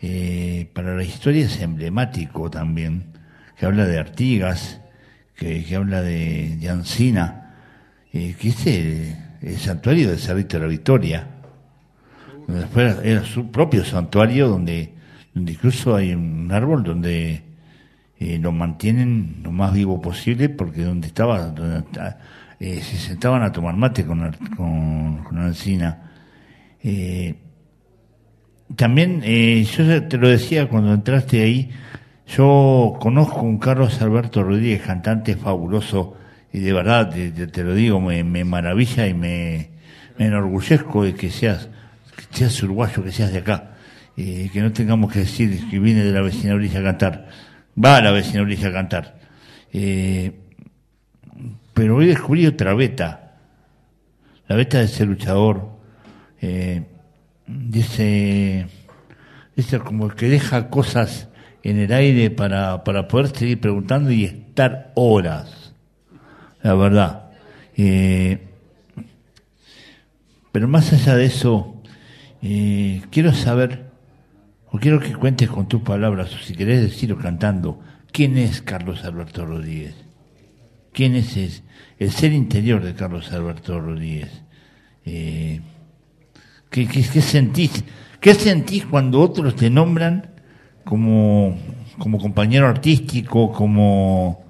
[0.00, 3.06] eh, para la historia es emblemático también,
[3.58, 4.80] que habla de Artigas,
[5.34, 7.56] que, habla de, de Ancina,
[8.12, 11.26] eh, que es el, santuario de Cerrito de la Victoria.
[12.46, 14.94] Después era, su propio santuario donde,
[15.34, 17.42] incluso hay un árbol donde
[18.20, 21.84] eh, lo mantienen lo más vivo posible porque donde estaba donde
[22.60, 25.38] eh, se sentaban a tomar mate con con, con
[26.84, 27.34] Eh,
[28.76, 31.70] también eh, yo te lo decía cuando entraste ahí
[32.36, 36.16] yo conozco un Carlos Alberto Rodríguez cantante fabuloso
[36.52, 39.70] y de verdad te, te- lo digo me, me maravilla y me,
[40.18, 41.68] me enorgullezco de que seas
[42.30, 43.76] que seas uruguayo que seas de acá
[44.16, 47.28] eh, que no tengamos que decir que viene de la vecina orilla a cantar.
[47.82, 49.18] Va a la vecina orilla a cantar.
[49.72, 50.30] Eh,
[51.72, 53.32] pero hoy descubrí otra beta
[54.46, 55.73] la beta de ese luchador
[56.44, 56.82] eh,
[57.46, 58.66] de
[59.56, 61.28] ese como que deja cosas
[61.62, 65.64] en el aire para, para poder seguir preguntando y estar horas
[66.64, 67.30] la verdad.
[67.76, 68.38] Eh,
[70.50, 71.82] pero más allá de eso
[72.42, 73.90] eh, quiero saber
[74.70, 77.80] o quiero que cuentes con tus palabras o si querés decirlo cantando
[78.12, 79.94] quién es Carlos Alberto Rodríguez
[80.92, 81.50] quién es el,
[81.98, 84.30] el ser interior de Carlos Alberto Rodríguez
[86.74, 87.84] ¿qué, qué, qué sentís
[88.20, 90.26] qué sentís cuando otros te nombran
[90.84, 91.56] como
[91.98, 94.42] como compañero artístico como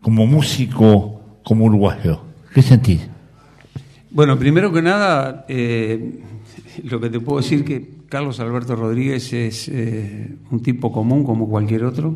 [0.00, 2.22] como músico como uruguayo
[2.54, 3.08] qué sentís
[4.10, 6.20] Bueno, primero que nada, eh,
[6.84, 11.48] lo que te puedo decir que Carlos Alberto Rodríguez es eh, un tipo común como
[11.48, 12.14] cualquier otro,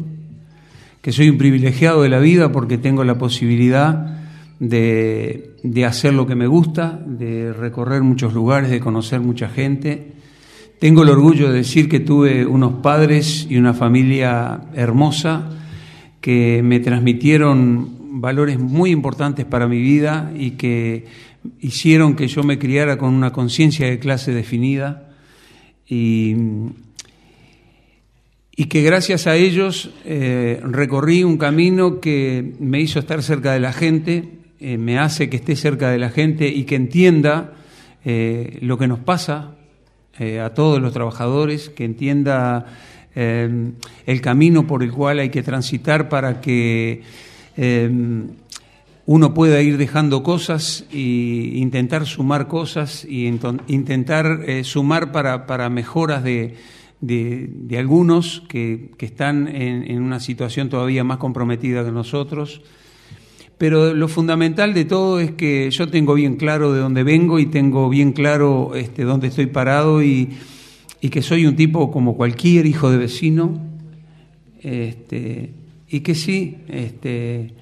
[1.02, 4.17] que soy un privilegiado de la vida porque tengo la posibilidad
[4.60, 10.12] de, de hacer lo que me gusta, de recorrer muchos lugares, de conocer mucha gente.
[10.78, 15.50] Tengo el orgullo de decir que tuve unos padres y una familia hermosa
[16.20, 21.06] que me transmitieron valores muy importantes para mi vida y que
[21.60, 25.10] hicieron que yo me criara con una conciencia de clase definida
[25.86, 26.34] y,
[28.56, 33.60] y que gracias a ellos eh, recorrí un camino que me hizo estar cerca de
[33.60, 37.54] la gente, eh, me hace que esté cerca de la gente y que entienda
[38.04, 39.56] eh, lo que nos pasa
[40.18, 42.66] eh, a todos los trabajadores, que entienda
[43.14, 47.02] el camino por el cual hay que transitar para que
[49.06, 50.98] uno pueda ir dejando cosas e
[51.56, 56.54] intentar sumar cosas y intentar sumar para, para mejoras de,
[57.00, 62.60] de- de algunos que, que están en, en una situación todavía más comprometida que nosotros.
[63.58, 67.46] Pero lo fundamental de todo es que yo tengo bien claro de dónde vengo y
[67.46, 70.30] tengo bien claro este, dónde estoy parado y,
[71.10, 73.60] que soy un tipo como cualquier hijo de vecino
[74.62, 75.50] este,
[75.88, 77.54] y que sí, este,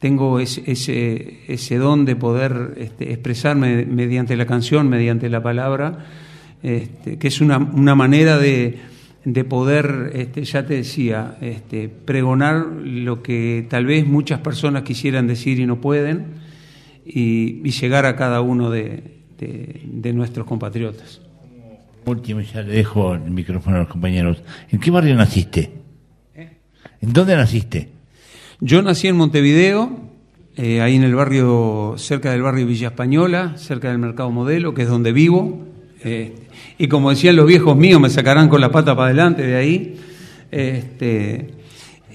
[0.00, 6.06] tengo ese, ese, ese don de poder este, expresarme mediante la canción, mediante la palabra,
[6.62, 8.78] este, que es una, una manera de,
[9.24, 15.26] de poder, este, ya te decía, este, pregonar lo que tal vez muchas personas quisieran
[15.26, 16.26] decir y no pueden,
[17.06, 19.02] y, y llegar a cada uno de,
[19.38, 21.20] de- de nuestros compatriotas.
[22.06, 25.70] último ya le dejo el micrófono a los compañeros ¿en qué barrio naciste?
[27.00, 27.88] ¿en dónde naciste?
[28.60, 29.90] Yo nací en Montevideo,
[30.56, 34.82] eh, ahí en el barrio, cerca del barrio Villa Española, cerca del Mercado Modelo, que
[34.82, 35.66] es donde vivo.
[36.04, 36.34] Este,
[36.76, 39.96] y como decían los viejos míos, me sacarán con la pata para adelante de ahí.
[40.50, 41.46] Este,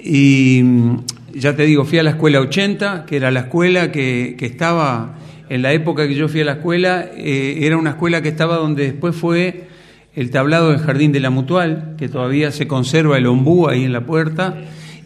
[0.03, 0.97] y mm,
[1.33, 5.15] ya te digo, fui a la escuela 80, que era la escuela que, que estaba
[5.49, 8.57] en la época que yo fui a la escuela, eh, era una escuela que estaba
[8.57, 9.67] donde después fue
[10.15, 13.93] el tablado del Jardín de la Mutual, que todavía se conserva el ombú ahí en
[13.93, 14.55] la puerta,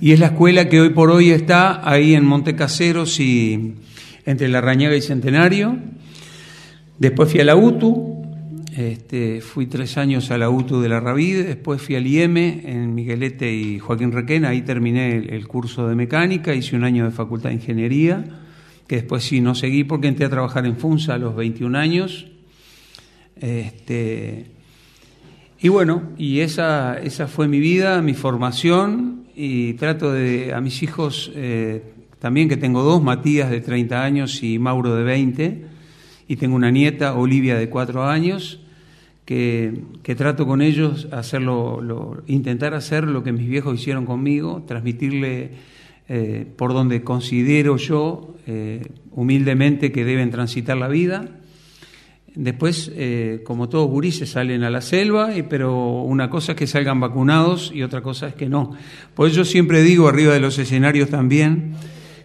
[0.02, 3.76] y es la escuela que hoy por hoy está ahí en Montecaseros y
[4.26, 5.78] entre La Rañaga y Centenario.
[7.00, 8.23] Después fui a la UTU,
[8.76, 12.96] este, fui tres años a la UTU de la Ravide, después fui al IEM en
[12.96, 17.12] Miguelete y Joaquín Requena, ahí terminé el, el curso de mecánica, hice un año de
[17.12, 18.26] facultad de ingeniería
[18.88, 22.28] que después sí no seguí porque entré a trabajar en FUNSA a los 21 años.
[23.36, 24.48] Este,
[25.60, 30.84] y bueno, y esa, esa fue mi vida, mi formación, y trato de a mis
[30.84, 31.82] hijos, eh,
[32.20, 35.66] también que tengo dos, Matías de 30 años y Mauro de 20,
[36.28, 38.60] y tengo una nieta, Olivia de 4 años,
[39.26, 45.52] que, trato con ellos hacerlo, lo, intentar hacer lo que mis viejos hicieron conmigo, transmitirle
[46.10, 51.26] eh, por donde considero yo eh, humildemente que deben transitar la vida.
[52.36, 57.00] Después, eh, como todos gurises, salen a la selva, pero una cosa es que salgan
[57.00, 58.72] vacunados y otra cosa es que no.
[59.14, 61.76] Por eso siempre digo arriba de los escenarios también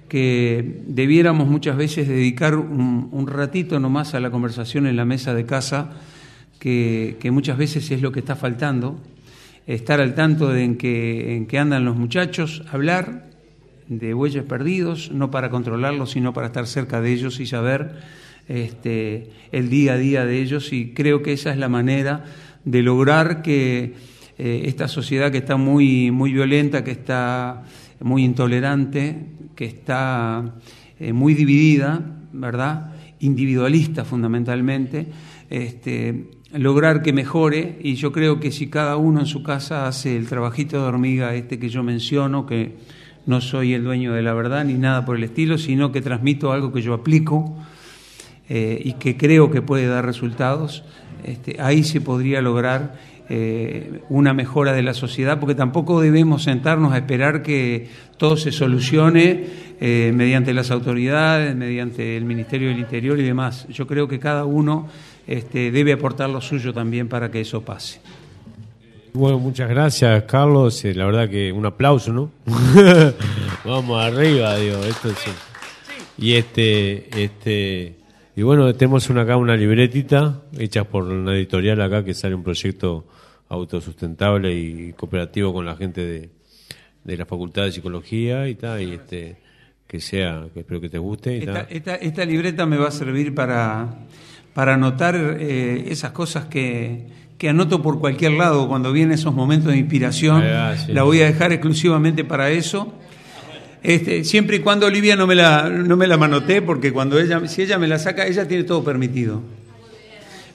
[0.09, 5.34] que debiéramos muchas veces dedicar un, un ratito nomás a la conversación en la mesa
[5.34, 5.92] de casa,
[6.59, 9.00] que, muchas veces es lo que está faltando,
[9.66, 13.28] estar al tanto de en que, en andan los muchachos, hablar
[13.86, 17.92] de bueyes perdidos, no para controlarlos, sino para estar cerca de ellos y saber
[18.48, 20.72] este, el día a día de ellos.
[20.72, 22.24] Y creo que esa es la manera
[22.64, 23.94] de lograr que
[24.36, 27.64] eh, esta sociedad que está muy, muy violenta, que está
[28.00, 29.16] muy intolerante,
[29.54, 30.54] que está
[31.00, 32.00] eh, muy dividida,
[32.32, 32.92] ¿verdad?
[33.20, 35.06] Individualista fundamentalmente,
[35.50, 37.78] este, lograr que mejore.
[37.80, 41.34] Y yo creo que si cada uno en su casa hace el trabajito de hormiga
[41.34, 42.76] este que yo menciono, que
[43.26, 46.53] no soy el dueño de la verdad ni nada por el estilo, sino que transmito
[46.53, 47.57] algo que yo aplico
[48.49, 50.84] eh, y que creo que puede dar resultados,
[51.24, 52.94] este, ahí se podría lograr
[53.28, 58.53] eh, una mejora de la sociedad, porque tampoco debemos sentarnos a esperar que todo se
[58.53, 59.44] solucione
[59.80, 63.66] eh, mediante las autoridades, mediante el Ministerio del Interior y demás.
[63.68, 64.88] Yo creo que cada uno
[65.29, 68.01] este, debe aportar lo suyo también para que eso pase.
[69.12, 70.83] Bueno, muchas gracias, Carlos.
[70.85, 72.31] La verdad que un aplauso, ¿no?
[73.64, 75.31] Vamos arriba, digo, esto sí.
[76.16, 77.97] Y este, este,
[78.35, 82.43] y bueno, tenemos una, acá una libretita hecha por una editorial acá que sale un
[82.43, 83.07] proyecto
[83.49, 86.31] autosustentable y cooperativo con la gente de,
[87.05, 89.37] de la Facultad de Psicología y tal, y este,
[89.87, 91.37] que sea, que espero que te guste.
[91.37, 93.89] Y esta, esta, esta, libreta me va a servir para,
[94.59, 97.06] para anotar eh, esas cosas que
[97.38, 100.42] que anoto por cualquier lado cuando vienen esos momentos de inspiración.
[100.42, 100.92] Ah, sí.
[100.92, 102.92] La voy a dejar exclusivamente para eso.
[103.84, 107.46] Este, siempre y cuando Olivia no me la no me la manoté porque cuando ella
[107.46, 109.42] si ella me la saca ella tiene todo permitido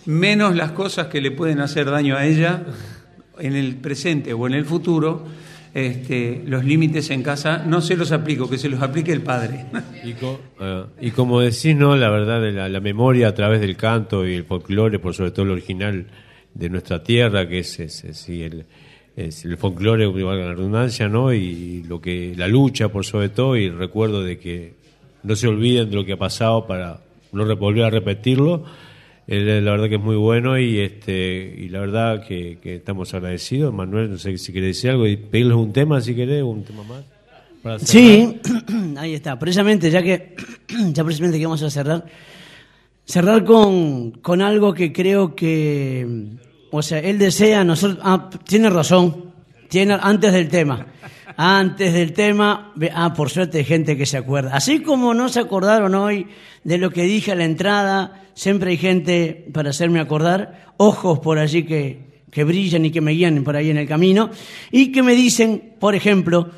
[0.06, 2.62] menos las cosas que le pueden hacer daño a ella
[3.40, 5.24] en el presente o en el futuro
[5.74, 9.66] este, los límites en casa no se los aplico, que se los aplique el padre.
[10.04, 11.96] Y, co uh, y como decís, ¿no?
[11.96, 15.32] la verdad, de la, la, memoria a través del canto y el folclore, por sobre
[15.32, 16.06] todo el original,
[16.54, 18.66] de nuestra tierra, que es, es, es, el,
[19.16, 21.34] es el folclore, valga la redundancia, ¿no?
[21.34, 24.76] Y lo que la lucha, por sobre todo, y el recuerdo de que
[25.24, 27.00] no se olviden de lo que ha pasado para
[27.32, 28.66] no volver a repetirlo.
[29.28, 33.74] Eh, la verdad que es muy bueno y este y la verdad que, estamos agradecidos.
[33.74, 36.84] Manuel, no sé si querés decir algo y pedirles un tema, si querés, un tema
[36.84, 37.82] más.
[37.82, 38.40] sí,
[38.98, 39.40] ahí está.
[39.40, 40.36] Precisamente, ya que
[40.94, 42.06] ya precisamente que vamos a cerrar,
[43.06, 46.06] cerrar con, con algo que creo que,
[46.72, 49.32] o sea, él desea, nosotros, ah, tiene razón,
[49.70, 50.86] tiene, antes del tema,
[51.38, 54.56] antes del tema, ah, por suerte hay gente que se acuerda.
[54.56, 56.28] Así como no se acordaron hoy
[56.64, 61.40] de lo que dije a la entrada, siempre hay gente para hacerme acordar, ojos por
[61.40, 64.30] allí que, que brillan y que me guían por ahí en el camino,
[64.72, 66.50] y que me dicen, por ejemplo,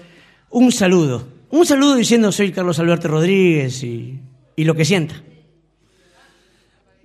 [0.49, 1.27] un saludo.
[1.49, 4.19] Un saludo diciendo soy Carlos Alberto Rodríguez y,
[4.55, 5.15] y lo que sienta.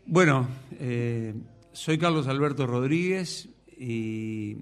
[0.06, 0.48] Bueno,
[0.80, 1.34] eh,
[1.72, 3.48] soy Carlos Alberto Rodríguez
[3.78, 4.56] y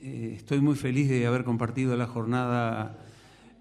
[0.00, 2.98] eh, estoy muy feliz de haber compartido la jornada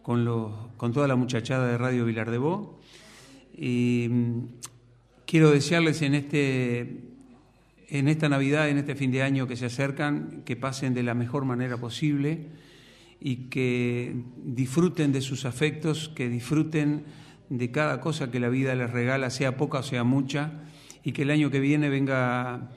[0.03, 2.79] con, los, con toda la muchachada de Radio Vilar de Bo.
[3.57, 4.41] Y mm,
[5.25, 7.01] quiero desearles en, este,
[7.89, 11.15] en esta Navidad, en este fin de año que se acercan, que pasen de la
[11.15, 12.45] mejor manera posible
[13.19, 17.03] y que disfruten de sus afectos, que disfruten
[17.49, 20.51] de cada cosa que la vida les regala, sea poca o sea mucha
[21.03, 22.69] y que el año que viene venga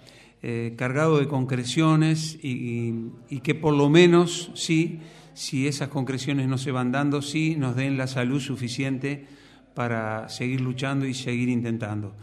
[0.43, 2.95] eh, cargado de concreciones y,
[3.28, 5.01] y que por lo menos, sí,
[5.34, 9.26] si esas concreciones no se van dando, sí nos den la salud suficiente
[9.74, 12.14] para seguir luchando y seguir intentando.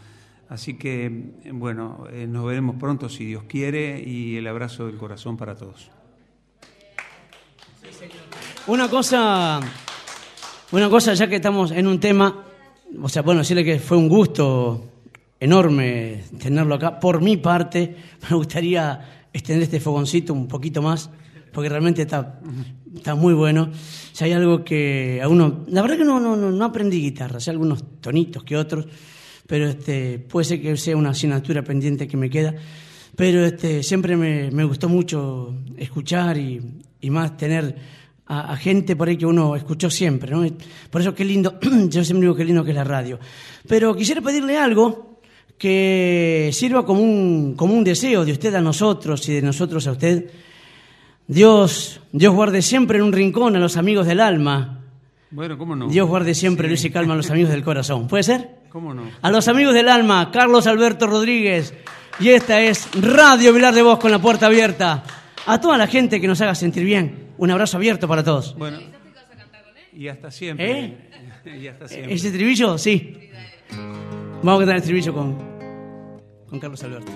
[0.48, 1.10] Así que,
[1.52, 5.90] bueno, eh, nos veremos pronto si Dios quiere y el abrazo del corazón para todos.
[8.66, 9.60] Una cosa,
[10.72, 12.44] una cosa ya que estamos en un tema,
[13.00, 14.97] o sea, bueno, decirle que fue un gusto
[15.40, 16.98] enorme tenerlo acá.
[16.98, 17.96] Por mi parte,
[18.30, 21.10] me gustaría extender este fogoncito un poquito más,
[21.52, 22.40] porque realmente está,
[22.94, 23.70] está muy bueno.
[24.12, 27.50] Si hay algo que a uno, la verdad que no, no, no, aprendí guitarra, sé
[27.50, 28.86] algunos tonitos que otros,
[29.46, 32.54] pero este, puede ser que sea una asignatura pendiente que me queda.
[33.16, 36.60] Pero este, siempre me, me gustó mucho escuchar y,
[37.00, 37.74] y más tener
[38.26, 40.46] a, a, gente por ahí que uno escuchó siempre, ¿no?
[40.90, 41.58] Por eso qué lindo,
[41.88, 43.18] yo siempre digo qué lindo que es la radio.
[43.66, 45.07] Pero quisiera pedirle algo
[45.58, 49.92] que sirva como un, como un deseo de usted a nosotros y de nosotros a
[49.92, 50.30] usted.
[51.26, 54.80] Dios, Dios guarde siempre en un rincón a los amigos del alma.
[55.30, 55.88] Bueno, ¿cómo no?
[55.88, 56.70] Dios guarde siempre sí.
[56.70, 58.08] luz y calma a los amigos del corazón.
[58.08, 58.48] ¿Puede ser?
[58.70, 59.02] ¿Cómo no?
[59.20, 61.74] A los amigos del alma, Carlos Alberto Rodríguez.
[62.20, 65.04] Y esta es Radio Vilar de Voz con la puerta abierta.
[65.46, 67.28] A toda la gente que nos haga sentir bien.
[67.36, 68.56] Un abrazo abierto para todos.
[68.56, 68.78] Bueno.
[69.92, 70.80] Y hasta siempre.
[70.80, 70.96] ¿Eh?
[71.62, 72.14] y hasta siempre.
[72.14, 72.78] ¿Ese estribillo?
[72.78, 73.30] Sí.
[74.40, 75.36] Vamos a cantar el estribillo con,
[76.48, 77.12] con Carlos Alberto.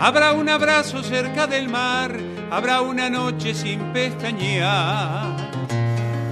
[0.00, 2.18] Habrá un abrazo cerca del mar,
[2.50, 5.36] habrá una noche sin pestañear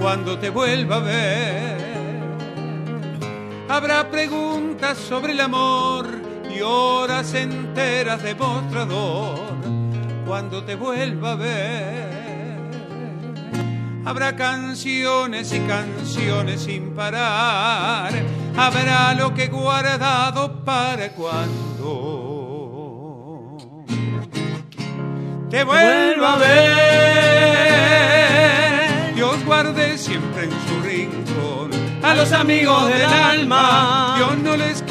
[0.01, 1.77] cuando te vuelva a ver.
[3.69, 6.20] Habrá preguntas sobre el amor
[6.61, 9.39] horas enteras de mostrador
[10.25, 12.11] cuando te vuelva a ver.
[14.05, 18.11] Habrá canciones y canciones sin parar,
[18.57, 21.71] habrá lo que guardado para cuando
[25.49, 27.71] te vuelva a ver.
[29.13, 31.69] Dios guarde siempre en su rincón
[32.03, 34.15] a los amigos del alma.
[34.17, 34.81] Dios no les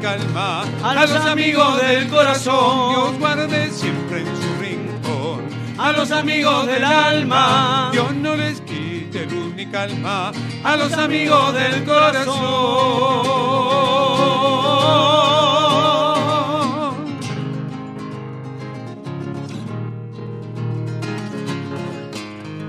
[0.00, 2.90] calma a los amigos del corazón.
[2.90, 5.42] Dios guarde siempre en su rincón
[5.78, 7.90] a los amigos del alma.
[7.92, 10.32] Dios no les quite luz ni calma
[10.64, 12.40] a los amigos del corazón.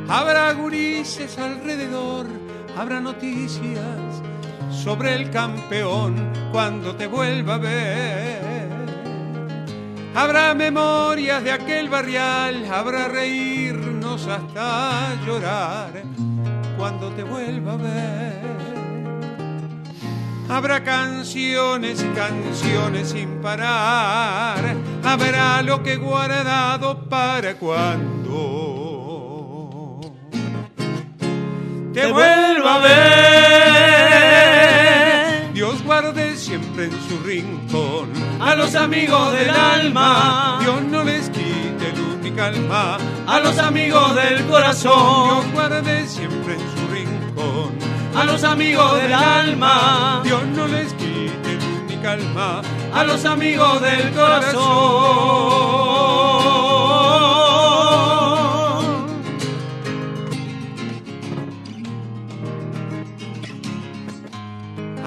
[0.10, 2.28] Habrá gurises alrededor,
[2.78, 4.22] habrá noticias
[4.84, 6.16] sobre el campeón
[6.52, 8.42] cuando te vuelva a ver.
[10.16, 16.04] Habrá memorias de aquel barrial, habrá reírnos hasta llorar
[16.78, 18.42] cuando te vuelva a ver.
[20.50, 28.42] Habrá canciones y canciones sin parar, habrá lo que guardado para cuando
[31.94, 33.41] te vuelva a ver.
[36.02, 40.58] Guarde siempre en su rincón a los amigos del alma.
[40.60, 42.98] Dios no les quite luz ni calma
[43.28, 45.44] a los amigos del corazón.
[45.44, 47.76] Dios guarde siempre en su rincón
[48.16, 50.22] a los amigos del alma.
[50.24, 52.64] Dios no les quite luz ni calma
[52.96, 55.81] a los amigos del corazón.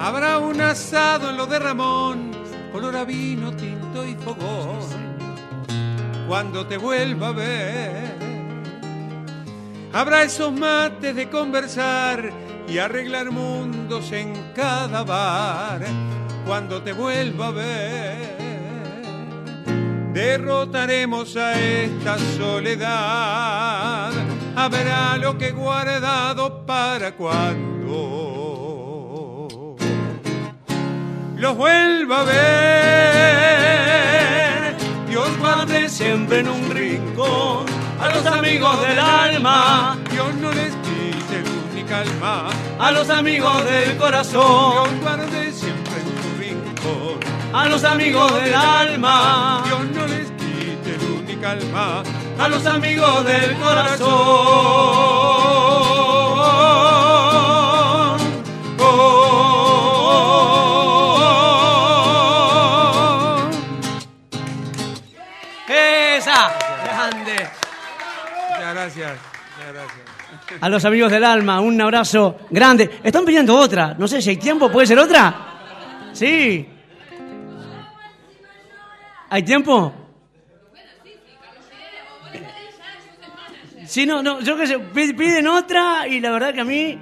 [0.05, 2.29] Habrá un asado en lo de Ramón,
[2.71, 4.77] color a vino, tinto y fogón.
[6.27, 8.15] Cuando te vuelva a ver,
[9.91, 12.31] habrá esos mates de conversar
[12.67, 15.81] y arreglar mundos en cada bar.
[16.45, 18.37] Cuando te vuelva a ver,
[20.13, 24.11] derrotaremos a esta soledad.
[24.55, 28.34] Habrá lo que guardado para cuando
[31.37, 32.35] los vuelva a ver.
[35.07, 37.65] Dios guarde siempre en un rincón
[37.99, 39.97] a los amigos del alma.
[40.11, 44.71] Dios no les quite luz ni calma a los amigos del corazón.
[44.71, 47.19] Dios guarde siempre en su rincón
[47.53, 49.63] a los amigos del alma.
[49.65, 52.03] Dios no les quite luz ni calma
[52.39, 55.64] a los amigos del corazón.
[70.61, 72.99] A los amigos del alma, un abrazo grande.
[73.03, 73.95] Están pidiendo otra.
[73.97, 75.35] No sé si hay tiempo, ¿puede ser otra?
[76.13, 76.67] Sí.
[79.29, 79.93] ¿Hay tiempo?
[83.85, 86.97] Sí, no, no, yo que sé, pi- piden otra y la verdad que a mí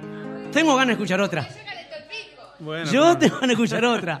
[0.52, 1.48] tengo ganas de escuchar otra.
[2.60, 4.20] Bueno, Yo tengo ganas de escuchar otra.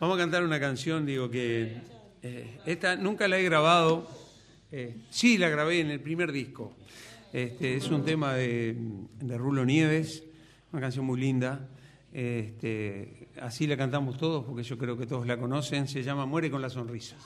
[0.00, 1.76] Vamos a cantar una canción, digo que
[2.22, 4.08] eh, esta nunca la he grabado.
[4.72, 6.72] eh, sí, la grabé en el primer disco.
[7.34, 8.76] Este, es un tema de,
[9.20, 10.24] de Rulo Nieves,
[10.72, 11.68] una canción muy linda.
[12.14, 15.86] Este, así la cantamos todos, porque yo creo que todos la conocen.
[15.86, 17.16] Se llama Muere con la sonrisa.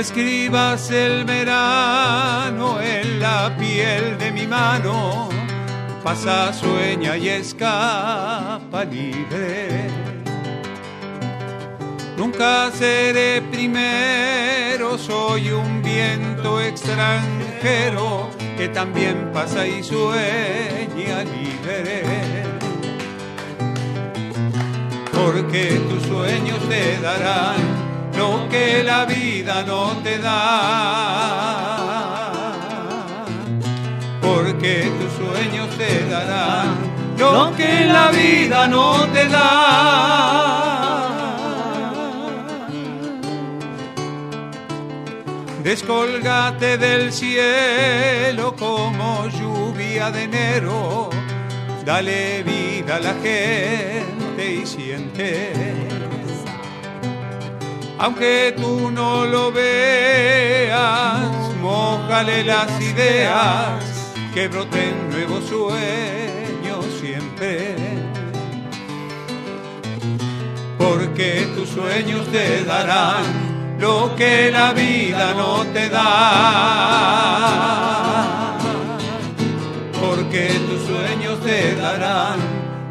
[0.00, 5.28] Escribas el verano en la piel de mi mano,
[6.02, 9.88] pasa, sueña y escapa libre.
[12.16, 22.46] Nunca seré primero, soy un viento extranjero que también pasa y sueña libre.
[25.12, 27.69] Porque tus sueños te darán
[28.20, 30.36] lo que la vida no te da.
[34.20, 36.68] Porque tus sueños te darán
[37.22, 39.46] lo que la vida no te da.
[45.64, 49.08] Descolgate del cielo como
[49.38, 51.08] lluvia de enero.
[51.86, 55.79] Dale vida a la gente y siente
[58.00, 61.20] aunque tú no lo veas,
[61.60, 67.76] mojale las ideas, que broten nuevos sueños siempre.
[70.78, 76.08] Porque tus sueños te darán lo que la vida no te da.
[80.00, 82.38] Porque tus sueños te darán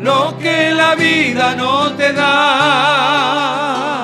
[0.02, 3.99] lo que la vida no te da.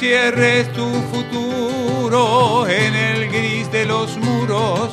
[0.00, 4.88] No encierres tu futuro en el gris de los muros,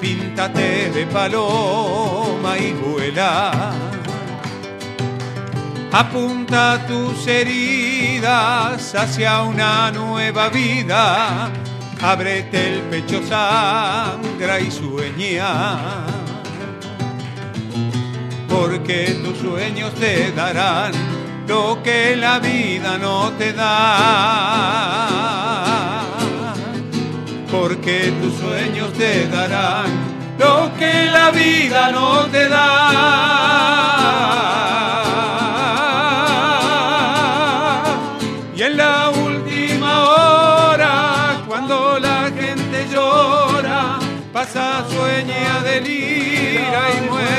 [0.00, 3.72] píntate de paloma y vuela.
[5.90, 11.50] Apunta tus heridas hacia una nueva vida,
[12.00, 16.06] ábrete el pecho, sangra y sueña.
[18.48, 21.17] Porque tus sueños te darán
[21.48, 24.04] lo que la vida no te da.
[27.50, 29.86] Porque tus sueños te darán
[30.38, 32.74] lo que la vida no te da.
[38.54, 43.98] Y en la última hora, cuando la gente llora,
[44.32, 47.37] pasa, sueña, delira y muere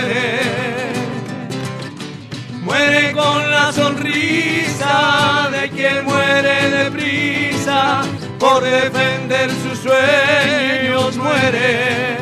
[2.79, 8.01] muere con la sonrisa de quien muere deprisa.
[8.39, 12.17] Por defender sus sueños muere.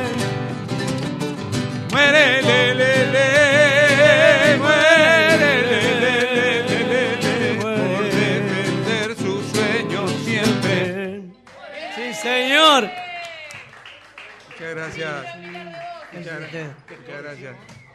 [1.92, 5.84] Muere le le le muere le
[7.62, 11.22] por defender sus sueños siempre.
[11.96, 12.90] Sí, señor.
[14.50, 15.26] muchas gracias.
[16.14, 17.87] Muchas gracias, muchas gracias.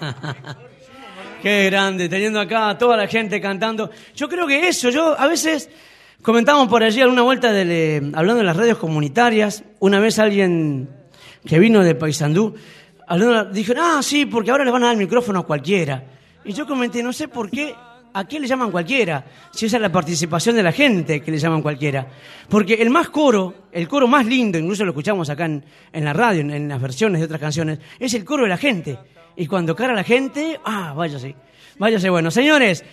[1.42, 3.90] Qué grande, teniendo acá a toda la gente cantando.
[4.14, 5.70] Yo creo que eso, yo a veces
[6.22, 9.64] comentamos por allí alguna vuelta del, eh, hablando de las radios comunitarias.
[9.78, 10.88] Una vez alguien
[11.46, 12.54] que vino de Paysandú,
[13.52, 16.04] dijo, ah, sí, porque ahora le van a dar micrófono a cualquiera.
[16.44, 17.74] Y yo comenté, no sé por qué,
[18.12, 19.24] ¿a qué le llaman cualquiera?
[19.50, 22.06] Si esa es la participación de la gente que le llaman cualquiera.
[22.48, 26.12] Porque el más coro, el coro más lindo, incluso lo escuchamos acá en, en la
[26.12, 28.98] radio, en las versiones de otras canciones, es el coro de la gente.
[29.36, 31.34] Y cuando cara la gente, ah, váyase,
[31.78, 32.30] váyase bueno.
[32.30, 32.84] Señores,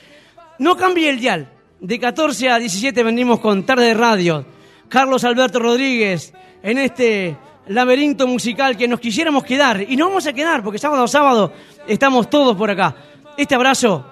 [0.59, 1.49] no cambie el dial.
[1.79, 4.45] De 14 a 17 venimos con Tarde de Radio.
[4.89, 6.33] Carlos Alberto Rodríguez
[6.63, 9.81] en este laberinto musical que nos quisiéramos quedar.
[9.81, 11.53] Y nos vamos a quedar porque sábado a sábado
[11.87, 12.95] estamos todos por acá.
[13.37, 14.05] Este abrazo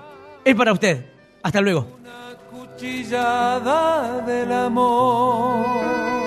[0.43, 1.05] es para usted.
[1.41, 1.99] Hasta luego.
[2.51, 6.24] cuchillada del amor.